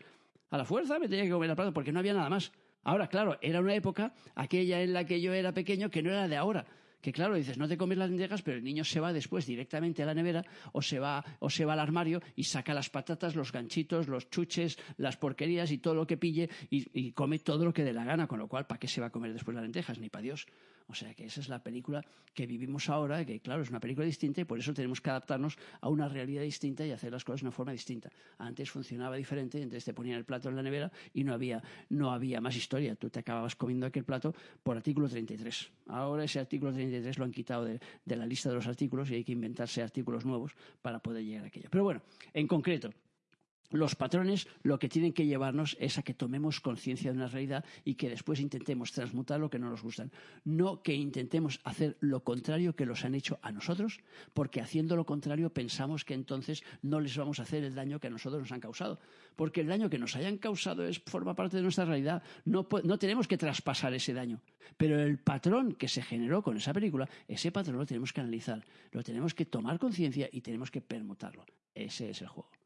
A 0.49 0.57
la 0.57 0.65
fuerza 0.65 0.99
me 0.99 1.07
tenía 1.07 1.23
que 1.23 1.31
comer 1.31 1.49
el 1.49 1.55
plato 1.55 1.73
porque 1.73 1.91
no 1.91 1.99
había 1.99 2.13
nada 2.13 2.29
más. 2.29 2.51
Ahora, 2.83 3.07
claro, 3.07 3.37
era 3.41 3.61
una 3.61 3.73
época, 3.73 4.13
aquella 4.35 4.81
en 4.81 4.93
la 4.93 5.05
que 5.05 5.21
yo 5.21 5.33
era 5.33 5.53
pequeño, 5.53 5.89
que 5.89 6.03
no 6.03 6.11
era 6.11 6.27
de 6.27 6.35
ahora 6.35 6.65
que 7.01 7.11
claro, 7.11 7.35
dices, 7.35 7.57
no 7.57 7.67
te 7.67 7.77
comes 7.77 7.97
las 7.97 8.09
lentejas, 8.09 8.41
pero 8.41 8.57
el 8.57 8.63
niño 8.63 8.83
se 8.83 8.99
va 8.99 9.11
después 9.11 9.45
directamente 9.45 10.03
a 10.03 10.05
la 10.05 10.13
nevera 10.13 10.45
o 10.71 10.81
se 10.81 10.99
va, 10.99 11.25
o 11.39 11.49
se 11.49 11.65
va 11.65 11.73
al 11.73 11.79
armario 11.79 12.21
y 12.35 12.43
saca 12.43 12.73
las 12.73 12.89
patatas, 12.89 13.35
los 13.35 13.51
ganchitos, 13.51 14.07
los 14.07 14.29
chuches, 14.29 14.77
las 14.97 15.17
porquerías 15.17 15.71
y 15.71 15.79
todo 15.79 15.95
lo 15.95 16.05
que 16.05 16.17
pille 16.17 16.49
y, 16.69 16.87
y 16.93 17.11
come 17.11 17.39
todo 17.39 17.65
lo 17.65 17.73
que 17.73 17.83
dé 17.83 17.91
la 17.91 18.05
gana, 18.05 18.27
con 18.27 18.39
lo 18.39 18.47
cual, 18.47 18.67
¿para 18.67 18.79
qué 18.79 18.87
se 18.87 19.01
va 19.01 19.07
a 19.07 19.09
comer 19.09 19.33
después 19.33 19.55
las 19.55 19.63
lentejas? 19.63 19.99
Ni 19.99 20.09
para 20.09 20.21
Dios. 20.21 20.45
O 20.91 20.93
sea 20.93 21.13
que 21.13 21.25
esa 21.25 21.39
es 21.39 21.47
la 21.47 21.63
película 21.63 22.03
que 22.33 22.45
vivimos 22.45 22.89
ahora, 22.89 23.25
que 23.25 23.39
claro, 23.39 23.61
es 23.61 23.69
una 23.69 23.79
película 23.79 24.05
distinta 24.05 24.41
y 24.41 24.43
por 24.43 24.59
eso 24.59 24.73
tenemos 24.73 24.99
que 24.99 25.09
adaptarnos 25.09 25.57
a 25.79 25.87
una 25.87 26.09
realidad 26.09 26.41
distinta 26.41 26.85
y 26.85 26.91
hacer 26.91 27.13
las 27.13 27.23
cosas 27.23 27.41
de 27.41 27.47
una 27.47 27.53
forma 27.53 27.71
distinta. 27.71 28.09
Antes 28.37 28.69
funcionaba 28.69 29.15
diferente, 29.15 29.57
entonces 29.57 29.85
te 29.85 29.93
ponían 29.93 30.17
el 30.17 30.25
plato 30.25 30.49
en 30.49 30.57
la 30.57 30.63
nevera 30.63 30.91
y 31.13 31.23
no 31.23 31.33
había, 31.33 31.63
no 31.89 32.11
había 32.11 32.41
más 32.41 32.57
historia. 32.57 32.95
Tú 32.95 33.09
te 33.09 33.19
acababas 33.19 33.55
comiendo 33.55 33.85
aquel 33.85 34.03
plato 34.03 34.35
por 34.63 34.75
artículo 34.75 35.07
33. 35.07 35.71
Ahora 35.87 36.25
ese 36.25 36.39
artículo 36.39 36.73
33 36.73 37.17
lo 37.17 37.23
han 37.23 37.31
quitado 37.31 37.63
de, 37.63 37.79
de 38.03 38.15
la 38.17 38.25
lista 38.25 38.49
de 38.49 38.55
los 38.55 38.67
artículos 38.67 39.09
y 39.11 39.15
hay 39.15 39.23
que 39.23 39.31
inventarse 39.31 39.81
artículos 39.81 40.25
nuevos 40.25 40.53
para 40.81 40.99
poder 40.99 41.23
llegar 41.23 41.45
a 41.45 41.47
aquello. 41.47 41.69
Pero 41.71 41.85
bueno, 41.85 42.01
en 42.33 42.47
concreto, 42.47 42.91
los 43.71 43.95
patrones 43.95 44.47
lo 44.63 44.79
que 44.79 44.89
tienen 44.89 45.13
que 45.13 45.25
llevarnos 45.25 45.77
es 45.79 45.97
a 45.97 46.03
que 46.03 46.13
tomemos 46.13 46.59
conciencia 46.59 47.11
de 47.11 47.17
una 47.17 47.27
realidad 47.27 47.65
y 47.83 47.95
que 47.95 48.09
después 48.09 48.39
intentemos 48.39 48.91
transmutar 48.91 49.39
lo 49.39 49.49
que 49.49 49.59
no 49.59 49.69
nos 49.69 49.81
gustan. 49.81 50.11
No 50.43 50.81
que 50.81 50.93
intentemos 50.93 51.59
hacer 51.63 51.97
lo 51.99 52.23
contrario 52.23 52.75
que 52.75 52.85
los 52.85 53.05
han 53.05 53.15
hecho 53.15 53.39
a 53.41 53.51
nosotros, 53.51 53.99
porque 54.33 54.61
haciendo 54.61 54.95
lo 54.95 55.05
contrario 55.05 55.53
pensamos 55.53 56.05
que 56.05 56.13
entonces 56.13 56.63
no 56.81 56.99
les 56.99 57.15
vamos 57.17 57.39
a 57.39 57.43
hacer 57.43 57.63
el 57.63 57.75
daño 57.75 57.99
que 57.99 58.07
a 58.07 58.11
nosotros 58.11 58.41
nos 58.41 58.51
han 58.51 58.59
causado. 58.59 58.99
Porque 59.35 59.61
el 59.61 59.67
daño 59.67 59.89
que 59.89 59.97
nos 59.97 60.15
hayan 60.15 60.37
causado 60.37 60.85
es, 60.85 60.99
forma 60.99 61.35
parte 61.35 61.57
de 61.57 61.63
nuestra 61.63 61.85
realidad. 61.85 62.23
No, 62.45 62.67
no 62.83 62.99
tenemos 62.99 63.27
que 63.27 63.37
traspasar 63.37 63.93
ese 63.93 64.13
daño. 64.13 64.41
Pero 64.77 64.99
el 64.99 65.17
patrón 65.17 65.73
que 65.73 65.87
se 65.87 66.01
generó 66.01 66.41
con 66.41 66.57
esa 66.57 66.73
película, 66.73 67.09
ese 67.27 67.51
patrón 67.51 67.77
lo 67.77 67.85
tenemos 67.85 68.13
que 68.13 68.21
analizar, 68.21 68.63
lo 68.91 69.03
tenemos 69.03 69.33
que 69.33 69.45
tomar 69.45 69.79
conciencia 69.79 70.29
y 70.31 70.41
tenemos 70.41 70.71
que 70.71 70.81
permutarlo. 70.81 71.45
Ese 71.73 72.09
es 72.09 72.21
el 72.21 72.27
juego. 72.27 72.60